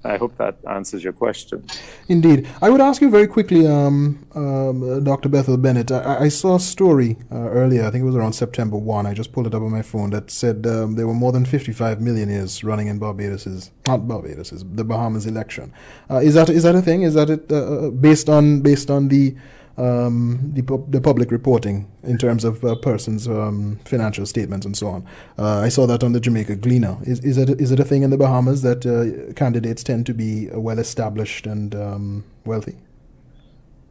I 0.04 0.18
hope 0.18 0.36
that 0.36 0.56
answers 0.68 1.02
your 1.02 1.14
question. 1.14 1.64
Indeed. 2.08 2.46
I 2.60 2.68
would 2.68 2.80
ask 2.80 3.00
you 3.00 3.10
very 3.10 3.26
quickly, 3.26 3.66
um, 3.66 4.26
um, 4.34 5.02
Dr. 5.02 5.30
Bethel 5.30 5.56
Bennett. 5.56 5.90
I, 5.90 6.24
I 6.24 6.28
saw 6.28 6.56
a 6.56 6.60
story 6.60 7.16
uh, 7.32 7.36
earlier, 7.36 7.84
I 7.86 7.90
think 7.90 8.02
it 8.02 8.06
was 8.06 8.14
around 8.14 8.34
September 8.34 8.76
1. 8.76 9.06
I 9.06 9.14
just 9.14 9.32
pulled 9.32 9.46
it 9.46 9.54
up 9.54 9.62
on 9.62 9.70
my 9.70 9.82
phone 9.82 10.10
that 10.10 10.30
said 10.30 10.66
um, 10.66 10.96
there 10.96 11.06
were 11.06 11.14
more 11.14 11.32
than 11.32 11.46
55 11.46 12.00
millionaires 12.00 12.62
running 12.62 12.88
in 12.88 12.98
Barbados's, 12.98 13.70
not 13.86 14.06
Barbados's, 14.06 14.64
the 14.64 14.84
Bahamas 14.84 15.26
election. 15.26 15.72
Uh, 16.10 16.16
is 16.18 16.34
that 16.34 16.50
is 16.50 16.64
that 16.64 16.74
a 16.74 16.82
thing? 16.82 17.02
Is 17.02 17.14
that 17.14 17.30
it 17.30 17.50
uh, 17.50 17.56
uh 17.56 17.90
based 17.90 18.28
on 18.28 18.60
based 18.60 18.90
on 18.90 19.08
the 19.08 19.34
um, 19.76 20.52
the, 20.54 20.84
the 20.88 21.00
public 21.00 21.30
reporting 21.30 21.90
in 22.02 22.18
terms 22.18 22.44
of 22.44 22.64
uh, 22.64 22.74
persons' 22.76 23.26
um, 23.26 23.78
financial 23.84 24.26
statements 24.26 24.64
and 24.66 24.76
so 24.76 24.88
on. 24.88 25.06
Uh, 25.38 25.58
I 25.58 25.68
saw 25.68 25.86
that 25.86 26.04
on 26.04 26.12
the 26.12 26.20
Jamaica 26.20 26.56
Gleaner. 26.56 26.96
Is, 27.02 27.20
is, 27.20 27.38
it, 27.38 27.60
is 27.60 27.72
it 27.72 27.80
a 27.80 27.84
thing 27.84 28.02
in 28.02 28.10
the 28.10 28.18
Bahamas 28.18 28.62
that 28.62 28.86
uh, 28.86 29.32
candidates 29.34 29.82
tend 29.82 30.06
to 30.06 30.14
be 30.14 30.50
uh, 30.50 30.60
well 30.60 30.78
established 30.78 31.46
and 31.46 31.74
um, 31.74 32.24
wealthy? 32.44 32.76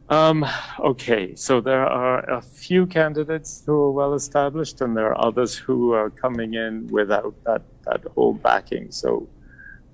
Um, 0.08 0.46
okay, 0.78 1.34
so 1.34 1.60
there 1.60 1.86
are 1.86 2.18
a 2.30 2.42
few 2.42 2.86
candidates 2.86 3.62
who 3.64 3.72
are 3.72 3.90
well 3.90 4.14
established, 4.14 4.80
and 4.82 4.94
there 4.96 5.08
are 5.08 5.26
others 5.26 5.54
who 5.56 5.92
are 5.92 6.10
coming 6.10 6.54
in 6.54 6.86
without 6.88 7.34
that, 7.44 7.62
that 7.86 8.04
whole 8.14 8.34
backing. 8.34 8.90
So 8.90 9.26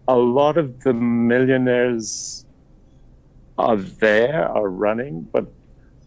a 0.09 0.17
lot 0.17 0.59
of 0.59 0.81
the 0.81 0.93
millionaires 0.93 2.45
are 3.57 3.77
there, 3.77 4.49
are 4.49 4.69
running, 4.69 5.23
but 5.33 5.47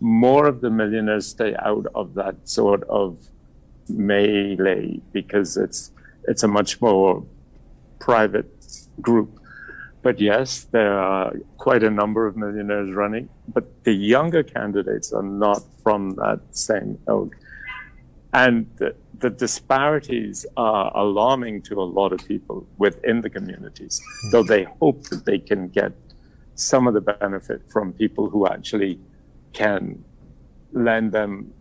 more 0.04 0.48
of 0.48 0.60
the 0.60 0.70
millionaires 0.70 1.26
stay 1.26 1.56
out 1.60 1.88
of 1.96 2.14
that 2.14 2.36
sort 2.44 2.84
of 2.90 3.18
melee 3.88 5.00
because 5.14 5.56
it's 5.56 5.92
it's 6.28 6.44
a 6.44 6.48
much 6.48 6.82
more 6.82 7.26
private 8.00 8.52
group. 9.00 9.40
But 10.02 10.20
yes, 10.20 10.66
there 10.72 11.00
are 11.00 11.32
quite 11.58 11.84
a 11.84 11.90
number 11.90 12.28
of 12.28 12.36
millionaires 12.36 12.92
running, 12.92 13.30
but 13.48 13.84
the 13.86 13.94
younger 13.94 14.44
candidates 14.44 15.14
are 15.14 15.24
not 15.24 15.64
from 15.82 16.16
that 16.16 16.42
same 16.52 17.00
ilk. 17.08 17.34
And 18.34 18.70
the, 18.78 18.96
the 19.20 19.30
disparities 19.30 20.46
are 20.58 20.92
alarming 20.98 21.62
to 21.64 21.76
a 21.76 21.88
lot 22.00 22.12
of 22.12 22.28
people 22.28 22.68
within 22.78 23.22
the 23.22 23.30
communities, 23.30 24.02
though 24.32 24.44
they 24.44 24.66
hope 24.82 25.04
that 25.04 25.24
they 25.24 25.40
can 25.40 25.70
get 25.70 25.94
some 26.56 26.88
of 26.88 26.94
the 26.94 27.02
benefit 27.02 27.62
from 27.72 27.94
people 27.94 28.30
who 28.30 28.46
actually 28.48 29.00
can 29.54 30.04
lend 30.72 31.12
them 31.12 31.54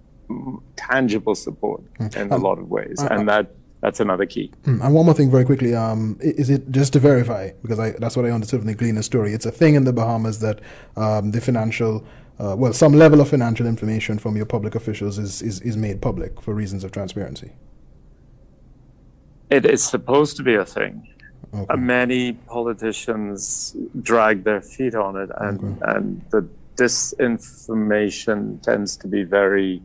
tangible 0.76 1.34
support 1.34 1.82
mm. 1.94 2.16
in 2.16 2.32
a 2.32 2.36
lot 2.36 2.58
of 2.58 2.70
ways, 2.70 2.98
uh, 3.00 3.08
and 3.10 3.28
that 3.28 3.54
that's 3.80 4.00
another 4.00 4.26
key. 4.26 4.52
Mm. 4.64 4.84
And 4.84 4.94
one 4.94 5.04
more 5.06 5.14
thing, 5.14 5.30
very 5.30 5.44
quickly, 5.44 5.74
um, 5.74 6.16
is 6.20 6.50
it 6.50 6.70
just 6.70 6.92
to 6.94 7.00
verify 7.00 7.50
because 7.62 7.78
I, 7.78 7.90
that's 7.90 8.16
what 8.16 8.24
I 8.24 8.30
understood 8.30 8.60
from 8.60 8.68
the 8.68 8.74
Gleaner 8.74 9.02
story. 9.02 9.32
It's 9.32 9.46
a 9.46 9.50
thing 9.50 9.74
in 9.74 9.84
the 9.84 9.92
Bahamas 9.92 10.38
that 10.40 10.60
um, 10.96 11.32
the 11.32 11.40
financial. 11.40 12.04
Uh, 12.38 12.56
well, 12.56 12.72
some 12.72 12.94
level 12.94 13.20
of 13.20 13.28
financial 13.28 13.66
information 13.66 14.18
from 14.18 14.36
your 14.36 14.46
public 14.46 14.74
officials 14.74 15.18
is, 15.18 15.42
is, 15.42 15.60
is 15.60 15.76
made 15.76 16.00
public 16.00 16.40
for 16.40 16.54
reasons 16.54 16.82
of 16.82 16.90
transparency. 16.90 17.52
It 19.50 19.66
is 19.66 19.84
supposed 19.84 20.38
to 20.38 20.42
be 20.42 20.54
a 20.54 20.64
thing. 20.64 21.06
Okay. 21.54 21.66
Uh, 21.68 21.76
many 21.76 22.32
politicians 22.32 23.76
drag 24.00 24.44
their 24.44 24.62
feet 24.62 24.94
on 24.94 25.16
it, 25.16 25.30
and, 25.36 25.82
okay. 25.82 25.92
and 25.92 26.24
the 26.30 26.48
disinformation 26.82 28.60
tends 28.62 28.96
to 28.96 29.06
be 29.06 29.22
very 29.22 29.82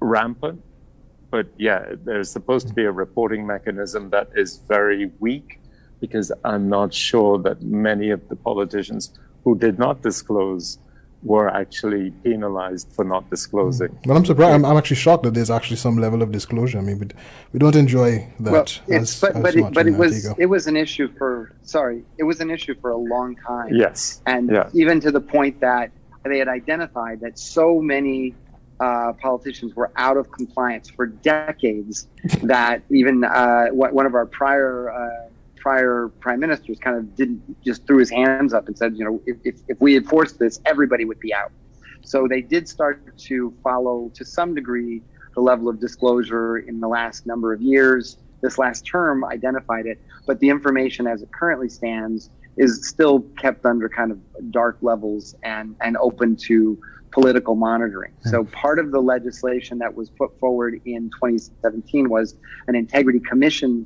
rampant. 0.00 0.62
But 1.30 1.46
yeah, 1.58 1.80
there's 2.04 2.30
supposed 2.30 2.68
to 2.68 2.74
be 2.74 2.84
a 2.84 2.92
reporting 2.92 3.46
mechanism 3.46 4.10
that 4.10 4.28
is 4.34 4.60
very 4.68 5.10
weak 5.18 5.60
because 6.00 6.32
I'm 6.44 6.68
not 6.68 6.94
sure 6.94 7.38
that 7.46 7.62
many 7.62 8.10
of 8.10 8.28
the 8.28 8.36
politicians 8.36 9.12
who 9.44 9.58
did 9.58 9.78
not 9.78 10.02
disclose 10.02 10.78
were 11.22 11.48
actually 11.48 12.10
penalized 12.22 12.88
for 12.92 13.04
not 13.04 13.28
disclosing. 13.30 13.98
Well, 14.06 14.16
I'm 14.16 14.24
surprised. 14.24 14.54
I'm, 14.54 14.64
I'm, 14.64 14.76
actually 14.76 14.96
shocked 14.96 15.24
that 15.24 15.34
there's 15.34 15.50
actually 15.50 15.76
some 15.76 15.96
level 15.98 16.22
of 16.22 16.30
disclosure. 16.30 16.78
I 16.78 16.82
mean, 16.82 16.98
we, 16.98 17.08
we 17.52 17.58
don't 17.58 17.74
enjoy 17.74 18.28
that. 18.40 18.52
Well, 18.52 18.62
as, 19.00 19.20
but, 19.20 19.34
as 19.36 19.42
but, 19.42 19.56
it, 19.56 19.72
but 19.72 19.86
it 19.86 19.96
was 19.96 20.26
Antigua. 20.26 20.34
it 20.38 20.46
was 20.46 20.66
an 20.66 20.76
issue 20.76 21.08
for 21.16 21.52
sorry, 21.62 22.04
it 22.18 22.24
was 22.24 22.40
an 22.40 22.50
issue 22.50 22.74
for 22.80 22.90
a 22.90 22.96
long 22.96 23.36
time. 23.36 23.74
Yes, 23.74 24.20
and 24.26 24.50
yeah. 24.50 24.70
even 24.74 25.00
to 25.00 25.10
the 25.10 25.20
point 25.20 25.60
that 25.60 25.90
they 26.24 26.38
had 26.38 26.48
identified 26.48 27.20
that 27.20 27.38
so 27.38 27.80
many 27.80 28.34
uh, 28.80 29.12
politicians 29.14 29.74
were 29.74 29.90
out 29.96 30.16
of 30.16 30.30
compliance 30.30 30.90
for 30.90 31.06
decades 31.06 32.08
that 32.42 32.82
even 32.90 33.24
uh, 33.24 33.68
one 33.68 34.06
of 34.06 34.14
our 34.14 34.26
prior 34.26 34.90
uh, 34.90 35.28
prior 35.66 36.12
prime 36.20 36.38
ministers 36.38 36.78
kind 36.78 36.96
of 36.96 37.16
didn't 37.16 37.42
just 37.60 37.84
threw 37.88 37.98
his 37.98 38.08
hands 38.08 38.54
up 38.54 38.68
and 38.68 38.78
said, 38.78 38.96
you 38.96 39.04
know, 39.04 39.20
if, 39.26 39.36
if, 39.42 39.56
if 39.66 39.80
we 39.80 39.96
enforced 39.96 40.38
this, 40.38 40.60
everybody 40.64 41.04
would 41.04 41.18
be 41.18 41.34
out. 41.34 41.50
So 42.02 42.28
they 42.28 42.40
did 42.40 42.68
start 42.68 43.18
to 43.18 43.52
follow 43.64 44.12
to 44.14 44.24
some 44.24 44.54
degree 44.54 45.02
the 45.34 45.40
level 45.40 45.68
of 45.68 45.80
disclosure 45.80 46.58
in 46.58 46.78
the 46.78 46.86
last 46.86 47.26
number 47.26 47.52
of 47.52 47.60
years. 47.60 48.16
This 48.42 48.58
last 48.58 48.86
term 48.86 49.24
identified 49.24 49.86
it, 49.86 50.00
but 50.24 50.38
the 50.38 50.48
information 50.50 51.08
as 51.08 51.20
it 51.20 51.32
currently 51.32 51.68
stands 51.68 52.30
is 52.56 52.86
still 52.86 53.22
kept 53.36 53.66
under 53.66 53.88
kind 53.88 54.12
of 54.12 54.20
dark 54.52 54.78
levels 54.82 55.34
and, 55.42 55.74
and 55.80 55.96
open 55.96 56.36
to 56.46 56.80
political 57.10 57.56
monitoring. 57.56 58.12
Hmm. 58.22 58.28
So 58.28 58.44
part 58.44 58.78
of 58.78 58.92
the 58.92 59.00
legislation 59.00 59.78
that 59.78 59.92
was 59.92 60.10
put 60.10 60.38
forward 60.38 60.80
in 60.84 61.10
2017 61.10 62.08
was 62.08 62.36
an 62.68 62.76
integrity 62.76 63.18
commission 63.18 63.84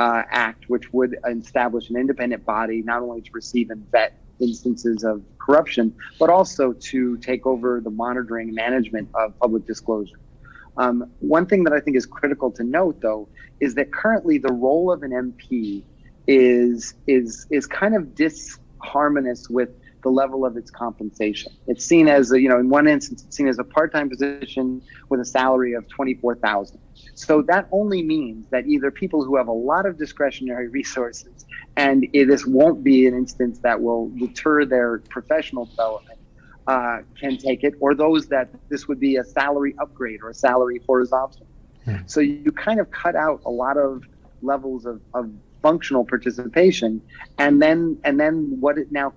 uh, 0.00 0.22
Act, 0.30 0.64
which 0.68 0.86
would 0.94 1.12
establish 1.28 1.90
an 1.90 1.96
independent 1.96 2.42
body 2.46 2.78
not 2.82 3.02
only 3.02 3.20
to 3.20 3.30
receive 3.34 3.68
and 3.74 3.82
vet 3.90 4.10
instances 4.40 5.04
of 5.04 5.22
corruption, 5.38 5.94
but 6.18 6.28
also 6.30 6.72
to 6.90 7.18
take 7.18 7.46
over 7.52 7.80
the 7.86 7.90
monitoring 7.90 8.54
management 8.54 9.06
of 9.14 9.38
public 9.38 9.66
disclosure. 9.66 10.18
Um, 10.78 10.96
one 11.18 11.44
thing 11.44 11.64
that 11.64 11.74
I 11.74 11.80
think 11.80 11.96
is 11.96 12.06
critical 12.06 12.50
to 12.52 12.64
note, 12.64 12.96
though, 13.02 13.28
is 13.60 13.74
that 13.74 13.92
currently 13.92 14.38
the 14.38 14.52
role 14.66 14.90
of 14.90 15.02
an 15.02 15.10
MP 15.10 15.82
is 16.26 16.94
is 17.06 17.46
is 17.50 17.66
kind 17.66 17.94
of 17.98 18.02
disharmonious 18.22 19.50
with 19.50 19.70
the 20.02 20.08
level 20.08 20.46
of 20.46 20.56
its 20.56 20.70
compensation. 20.70 21.52
It's 21.66 21.84
seen 21.84 22.08
as 22.08 22.32
a, 22.32 22.40
you 22.40 22.48
know, 22.48 22.58
in 22.58 22.70
one 22.70 22.86
instance, 22.88 23.22
it's 23.22 23.36
seen 23.36 23.48
as 23.48 23.58
a 23.58 23.64
part-time 23.64 24.08
position 24.08 24.80
with 25.10 25.20
a 25.20 25.24
salary 25.26 25.74
of 25.74 25.86
twenty-four 25.88 26.36
thousand. 26.36 26.80
So 27.14 27.42
that 27.42 27.68
only 27.70 28.02
means 28.02 28.46
that 28.50 28.66
either 28.66 28.90
people 28.90 29.24
who 29.24 29.36
have 29.36 29.48
a 29.48 29.52
lot 29.52 29.86
of 29.86 29.98
discretionary 29.98 30.68
resources, 30.68 31.44
and 31.76 32.06
this 32.12 32.46
won't 32.46 32.82
be 32.82 33.06
an 33.06 33.14
instance 33.14 33.58
that 33.60 33.80
will 33.80 34.10
deter 34.10 34.64
their 34.64 34.98
professional 34.98 35.66
development, 35.66 36.18
uh, 36.66 36.98
can 37.18 37.36
take 37.36 37.64
it, 37.64 37.74
or 37.80 37.94
those 37.94 38.26
that 38.28 38.48
this 38.68 38.86
would 38.88 39.00
be 39.00 39.16
a 39.16 39.24
salary 39.24 39.74
upgrade 39.80 40.20
or 40.22 40.30
a 40.30 40.34
salary 40.34 40.80
horizontal. 40.86 41.46
Hmm. 41.84 41.96
So 42.06 42.20
you 42.20 42.52
kind 42.52 42.80
of 42.80 42.90
cut 42.90 43.16
out 43.16 43.40
a 43.44 43.50
lot 43.50 43.76
of 43.76 44.04
levels 44.42 44.86
of, 44.86 45.00
of 45.14 45.30
functional 45.62 46.04
participation, 46.04 47.02
and 47.38 47.60
then 47.60 47.98
and 48.04 48.18
then 48.18 48.56
what 48.60 48.78
it 48.78 48.90
now 48.90 49.12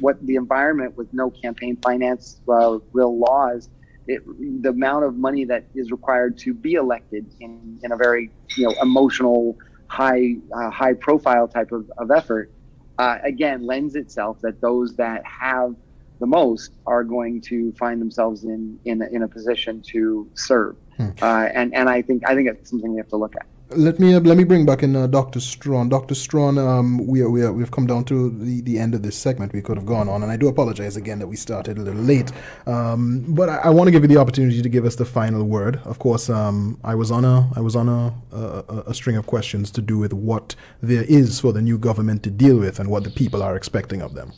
what 0.00 0.24
the 0.26 0.36
environment 0.36 0.96
with 0.96 1.12
no 1.12 1.30
campaign 1.30 1.76
finance 1.76 2.40
uh, 2.48 2.78
real 2.92 3.18
laws. 3.18 3.68
It, 4.06 4.22
the 4.62 4.70
amount 4.70 5.04
of 5.04 5.16
money 5.16 5.44
that 5.44 5.64
is 5.74 5.90
required 5.90 6.36
to 6.38 6.52
be 6.52 6.74
elected 6.74 7.24
in, 7.40 7.78
in 7.82 7.92
a 7.92 7.96
very 7.96 8.30
you 8.56 8.66
know 8.66 8.74
emotional 8.82 9.56
high 9.86 10.36
uh, 10.54 10.70
high 10.70 10.94
profile 10.94 11.46
type 11.46 11.70
of, 11.72 11.90
of 11.98 12.10
effort 12.10 12.50
uh, 12.98 13.18
again 13.22 13.64
lends 13.64 13.94
itself 13.94 14.40
that 14.42 14.60
those 14.60 14.94
that 14.96 15.24
have 15.24 15.74
the 16.22 16.26
most 16.26 16.72
are 16.86 17.02
going 17.02 17.40
to 17.40 17.72
find 17.72 18.00
themselves 18.00 18.44
in 18.44 18.78
in, 18.84 19.02
in 19.02 19.22
a 19.22 19.28
position 19.28 19.82
to 19.82 20.30
serve. 20.34 20.76
Hmm. 20.96 21.08
Uh, 21.20 21.48
and 21.54 21.74
and 21.74 21.88
I 21.88 22.02
think 22.02 22.28
I 22.28 22.34
think 22.34 22.48
it's 22.48 22.70
something 22.70 22.92
we 22.92 22.98
have 22.98 23.08
to 23.08 23.16
look 23.16 23.34
at. 23.36 23.46
Let 23.76 23.98
me 23.98 24.14
uh, 24.14 24.20
let 24.20 24.36
me 24.36 24.44
bring 24.44 24.66
back 24.66 24.82
in 24.82 24.94
uh, 24.96 25.06
Dr. 25.06 25.40
Strachan. 25.40 25.88
Dr. 25.88 26.14
Strachan, 26.14 26.58
um, 26.58 27.06
we 27.06 27.22
are, 27.22 27.30
we 27.30 27.42
are, 27.42 27.52
we've 27.52 27.70
come 27.70 27.86
down 27.86 28.04
to 28.06 28.30
the, 28.30 28.60
the 28.62 28.78
end 28.78 28.94
of 28.94 29.02
this 29.02 29.16
segment. 29.16 29.52
We 29.52 29.62
could 29.62 29.76
have 29.76 29.86
gone 29.86 30.08
on, 30.08 30.22
and 30.22 30.30
I 30.30 30.36
do 30.36 30.48
apologize 30.48 30.96
again 30.96 31.18
that 31.20 31.26
we 31.26 31.36
started 31.36 31.78
a 31.78 31.82
little 31.82 32.02
late. 32.02 32.32
Um, 32.66 33.24
but 33.28 33.48
I, 33.48 33.56
I 33.56 33.68
want 33.70 33.88
to 33.88 33.90
give 33.92 34.02
you 34.02 34.08
the 34.08 34.18
opportunity 34.18 34.62
to 34.62 34.68
give 34.68 34.84
us 34.84 34.96
the 34.96 35.04
final 35.04 35.44
word. 35.44 35.80
Of 35.84 35.98
course, 35.98 36.28
um, 36.28 36.78
I 36.84 36.94
was 36.94 37.10
on 37.10 37.24
a 37.24 37.50
I 37.56 37.60
was 37.60 37.76
on 37.76 37.88
a, 37.88 38.14
a, 38.32 38.82
a 38.88 38.94
string 38.94 39.16
of 39.16 39.26
questions 39.26 39.70
to 39.72 39.82
do 39.82 39.98
with 39.98 40.12
what 40.12 40.54
there 40.82 41.04
is 41.04 41.40
for 41.40 41.52
the 41.52 41.62
new 41.62 41.78
government 41.78 42.22
to 42.24 42.30
deal 42.30 42.58
with 42.58 42.78
and 42.80 42.90
what 42.90 43.04
the 43.04 43.10
people 43.10 43.42
are 43.42 43.56
expecting 43.56 44.02
of 44.02 44.14
them. 44.14 44.32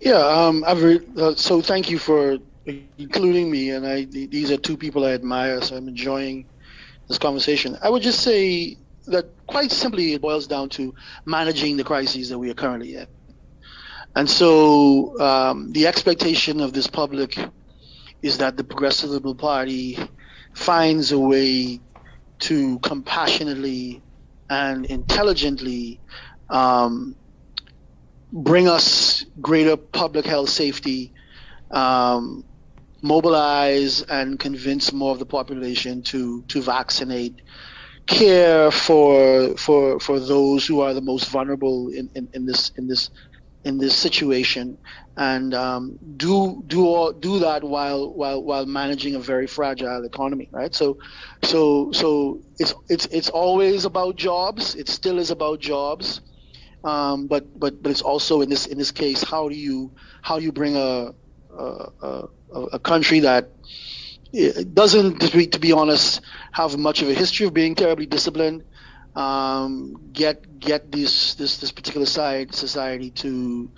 Yeah, 0.00 0.18
um, 0.18 0.64
re- 0.76 1.00
uh, 1.16 1.34
so 1.34 1.60
thank 1.60 1.90
you 1.90 1.98
for 1.98 2.38
including 2.98 3.50
me. 3.50 3.70
And 3.70 3.86
I, 3.86 4.04
these 4.04 4.50
are 4.50 4.56
two 4.56 4.76
people 4.76 5.04
I 5.04 5.12
admire, 5.12 5.60
so 5.62 5.76
I'm 5.76 5.88
enjoying 5.88 6.46
this 7.08 7.18
conversation. 7.18 7.78
I 7.82 7.90
would 7.90 8.02
just 8.02 8.20
say 8.20 8.76
that 9.06 9.46
quite 9.46 9.70
simply, 9.70 10.14
it 10.14 10.20
boils 10.20 10.46
down 10.46 10.68
to 10.70 10.94
managing 11.24 11.76
the 11.76 11.84
crises 11.84 12.28
that 12.30 12.38
we 12.38 12.50
are 12.50 12.54
currently 12.54 12.96
in. 12.96 13.06
And 14.14 14.28
so, 14.28 15.20
um, 15.20 15.72
the 15.72 15.86
expectation 15.86 16.60
of 16.60 16.72
this 16.72 16.86
public 16.86 17.38
is 18.22 18.38
that 18.38 18.56
the 18.56 18.64
Progressive 18.64 19.10
Liberal 19.10 19.34
Party 19.34 19.98
finds 20.54 21.12
a 21.12 21.18
way 21.18 21.80
to 22.38 22.78
compassionately 22.80 24.02
and 24.48 24.86
intelligently 24.86 26.00
um, 26.48 27.14
bring 28.32 28.68
us 28.68 29.24
greater 29.40 29.76
public 29.76 30.24
health 30.24 30.48
safety, 30.48 31.12
um, 31.70 32.44
mobilize 33.06 34.02
and 34.02 34.38
convince 34.38 34.92
more 34.92 35.12
of 35.12 35.18
the 35.18 35.26
population 35.26 36.02
to 36.02 36.42
to 36.48 36.60
vaccinate, 36.62 37.42
care 38.06 38.70
for 38.70 39.56
for 39.56 40.00
for 40.00 40.20
those 40.20 40.66
who 40.66 40.80
are 40.80 40.94
the 40.94 41.00
most 41.00 41.28
vulnerable 41.30 41.88
in, 41.88 42.10
in, 42.14 42.28
in 42.34 42.46
this 42.46 42.70
in 42.76 42.86
this 42.88 43.10
in 43.64 43.78
this 43.78 43.96
situation, 43.96 44.78
and 45.16 45.52
um, 45.54 45.98
do 46.16 46.62
do 46.66 46.86
all, 46.86 47.12
do 47.12 47.40
that 47.40 47.64
while 47.64 48.14
while 48.14 48.42
while 48.42 48.64
managing 48.64 49.16
a 49.16 49.18
very 49.18 49.48
fragile 49.48 50.04
economy, 50.04 50.48
right? 50.52 50.74
So, 50.74 50.98
so 51.44 51.90
so 51.92 52.42
it's 52.58 52.74
it's 52.88 53.06
it's 53.06 53.28
always 53.28 53.84
about 53.84 54.16
jobs. 54.16 54.76
It 54.76 54.88
still 54.88 55.18
is 55.18 55.30
about 55.32 55.60
jobs. 55.60 56.20
Um, 56.84 57.26
but 57.26 57.58
but 57.58 57.82
but 57.82 57.90
it's 57.90 58.02
also 58.02 58.40
in 58.42 58.48
this 58.48 58.66
in 58.66 58.78
this 58.78 58.92
case, 58.92 59.22
how 59.24 59.48
do 59.48 59.56
you 59.56 59.92
how 60.22 60.38
do 60.38 60.44
you 60.44 60.52
bring 60.52 60.76
a 60.76 61.12
a, 61.56 62.28
a, 62.72 62.78
country 62.78 63.20
that 63.20 63.50
doesn't, 64.74 65.20
to 65.20 65.36
be, 65.36 65.46
to 65.46 65.58
be 65.58 65.72
honest, 65.72 66.20
have 66.52 66.76
much 66.76 67.02
of 67.02 67.08
a 67.08 67.14
history 67.14 67.46
of 67.46 67.54
being 67.54 67.74
terribly 67.74 68.06
disciplined, 68.06 68.64
um, 69.14 70.10
get 70.12 70.58
get 70.60 70.92
this 70.92 71.34
this 71.34 71.56
this 71.58 71.72
particular 71.72 72.06
side 72.06 72.54
society 72.54 73.10
to 73.10 73.70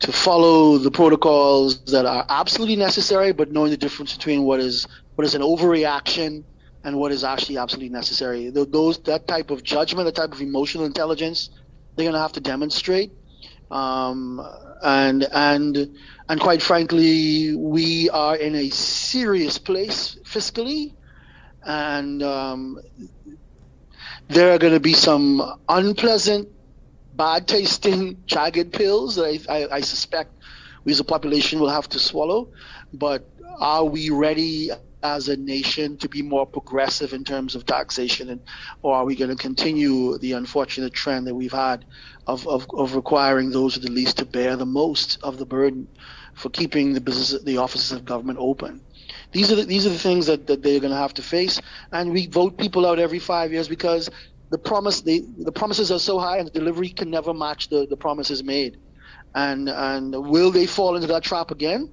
to 0.00 0.12
follow 0.12 0.76
the 0.76 0.90
protocols 0.90 1.84
that 1.84 2.04
are 2.04 2.26
absolutely 2.28 2.76
necessary, 2.76 3.32
but 3.32 3.52
knowing 3.52 3.70
the 3.70 3.76
difference 3.76 4.14
between 4.14 4.42
what 4.42 4.60
is 4.60 4.86
what 5.14 5.24
is 5.24 5.34
an 5.34 5.42
overreaction 5.42 6.42
and 6.84 6.96
what 6.98 7.12
is 7.12 7.24
actually 7.24 7.58
absolutely 7.58 7.88
necessary. 7.88 8.50
Those 8.50 8.98
that 9.04 9.26
type 9.26 9.50
of 9.50 9.62
judgment, 9.62 10.06
that 10.06 10.16
type 10.16 10.32
of 10.32 10.40
emotional 10.40 10.84
intelligence 10.84 11.50
they're 11.96 12.04
going 12.04 12.14
to 12.14 12.20
have 12.20 12.32
to 12.32 12.40
demonstrate. 12.40 13.10
Um, 13.70 14.46
and 14.82 15.26
and 15.32 15.96
and 16.28 16.40
quite 16.40 16.62
frankly, 16.62 17.54
we 17.54 18.10
are 18.10 18.36
in 18.36 18.54
a 18.54 18.70
serious 18.70 19.58
place 19.58 20.16
fiscally, 20.24 20.92
and 21.64 22.22
um, 22.22 22.80
there 24.28 24.52
are 24.52 24.58
going 24.58 24.74
to 24.74 24.80
be 24.80 24.92
some 24.92 25.58
unpleasant, 25.68 26.48
bad 27.14 27.48
tasting, 27.48 28.22
jagged 28.26 28.72
pills 28.72 29.16
that 29.16 29.46
I, 29.48 29.52
I, 29.52 29.76
I 29.76 29.80
suspect 29.80 30.32
we 30.84 30.92
as 30.92 31.00
a 31.00 31.04
population 31.04 31.58
will 31.58 31.70
have 31.70 31.88
to 31.90 31.98
swallow. 31.98 32.48
But 32.92 33.28
are 33.58 33.84
we 33.84 34.10
ready 34.10 34.70
as 35.14 35.28
a 35.28 35.36
nation 35.36 35.96
to 35.98 36.08
be 36.08 36.22
more 36.22 36.46
progressive 36.46 37.12
in 37.12 37.24
terms 37.24 37.54
of 37.54 37.64
taxation, 37.64 38.28
and 38.30 38.40
or 38.82 38.94
are 38.94 39.04
we 39.04 39.14
going 39.16 39.30
to 39.30 39.36
continue 39.36 40.18
the 40.18 40.32
unfortunate 40.32 40.92
trend 40.92 41.26
that 41.26 41.34
we've 41.34 41.52
had 41.52 41.84
of, 42.26 42.46
of, 42.48 42.66
of 42.74 42.94
requiring 42.94 43.50
those 43.50 43.76
with 43.76 43.84
the 43.84 43.92
least 43.92 44.18
to 44.18 44.24
bear 44.24 44.56
the 44.56 44.66
most 44.66 45.18
of 45.22 45.38
the 45.38 45.46
burden 45.46 45.88
for 46.34 46.50
keeping 46.50 46.92
the 46.92 47.00
business, 47.00 47.42
the 47.42 47.58
offices 47.58 47.92
of 47.92 48.04
government 48.04 48.38
open? 48.40 48.80
These 49.32 49.52
are 49.52 49.56
the, 49.56 49.64
these 49.64 49.86
are 49.86 49.90
the 49.90 49.98
things 49.98 50.26
that, 50.26 50.46
that 50.46 50.62
they're 50.62 50.80
going 50.80 50.92
to 50.92 50.98
have 50.98 51.14
to 51.14 51.22
face, 51.22 51.60
and 51.92 52.12
we 52.12 52.26
vote 52.26 52.58
people 52.58 52.86
out 52.86 52.98
every 52.98 53.18
five 53.18 53.52
years 53.52 53.68
because 53.68 54.10
the 54.50 54.58
promise 54.58 55.00
they, 55.00 55.20
the 55.38 55.52
promises 55.52 55.90
are 55.90 55.98
so 55.98 56.18
high 56.18 56.38
and 56.38 56.46
the 56.46 56.52
delivery 56.52 56.88
can 56.88 57.10
never 57.10 57.34
match 57.34 57.68
the, 57.68 57.86
the 57.88 57.96
promises 57.96 58.42
made. 58.44 58.78
And 59.34 59.68
and 59.68 60.14
will 60.14 60.50
they 60.50 60.66
fall 60.66 60.94
into 60.96 61.08
that 61.08 61.22
trap 61.22 61.50
again? 61.50 61.90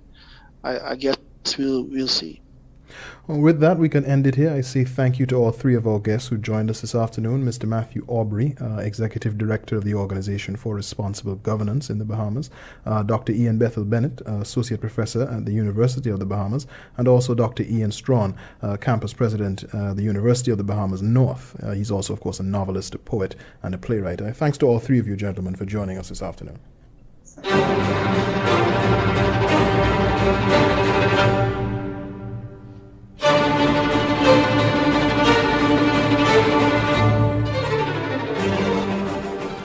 I, 0.63 0.79
I 0.91 0.95
guess 0.95 1.17
we'll 1.57 1.83
we'll 1.83 2.07
see. 2.07 2.42
Well, 3.27 3.39
with 3.39 3.59
that, 3.61 3.77
we 3.77 3.87
can 3.87 4.03
end 4.05 4.27
it 4.27 4.35
here. 4.35 4.51
I 4.51 4.61
say 4.61 4.83
thank 4.83 5.17
you 5.17 5.25
to 5.27 5.35
all 5.35 5.51
three 5.51 5.75
of 5.75 5.87
our 5.87 5.99
guests 5.99 6.27
who 6.27 6.37
joined 6.37 6.69
us 6.69 6.81
this 6.81 6.93
afternoon 6.93 7.45
Mr. 7.45 7.65
Matthew 7.67 8.05
Aubry, 8.07 8.61
uh, 8.61 8.81
Executive 8.81 9.37
Director 9.37 9.77
of 9.77 9.83
the 9.83 9.93
Organization 9.93 10.55
for 10.55 10.75
Responsible 10.75 11.35
Governance 11.35 11.89
in 11.89 11.99
the 11.99 12.05
Bahamas, 12.05 12.49
uh, 12.85 13.03
Dr. 13.03 13.31
Ian 13.31 13.57
Bethel 13.57 13.85
Bennett, 13.85 14.21
uh, 14.27 14.39
Associate 14.41 14.79
Professor 14.79 15.23
at 15.23 15.45
the 15.45 15.53
University 15.53 16.09
of 16.09 16.19
the 16.19 16.25
Bahamas, 16.25 16.67
and 16.97 17.07
also 17.07 17.33
Dr. 17.33 17.63
Ian 17.63 17.91
Strachan, 17.91 18.35
uh, 18.61 18.77
Campus 18.77 19.13
President 19.13 19.63
at 19.63 19.73
uh, 19.73 19.93
the 19.93 20.03
University 20.03 20.51
of 20.51 20.57
the 20.57 20.63
Bahamas 20.63 21.01
North. 21.01 21.55
Uh, 21.63 21.71
he's 21.71 21.91
also, 21.91 22.13
of 22.13 22.19
course, 22.19 22.39
a 22.39 22.43
novelist, 22.43 22.93
a 22.93 22.99
poet, 22.99 23.35
and 23.61 23.73
a 23.73 23.77
playwright. 23.77 24.19
thanks 24.35 24.57
to 24.57 24.65
all 24.65 24.79
three 24.79 24.99
of 24.99 25.07
you 25.07 25.15
gentlemen 25.15 25.55
for 25.55 25.65
joining 25.65 25.97
us 25.97 26.09
this 26.09 26.21
afternoon. 26.21 26.59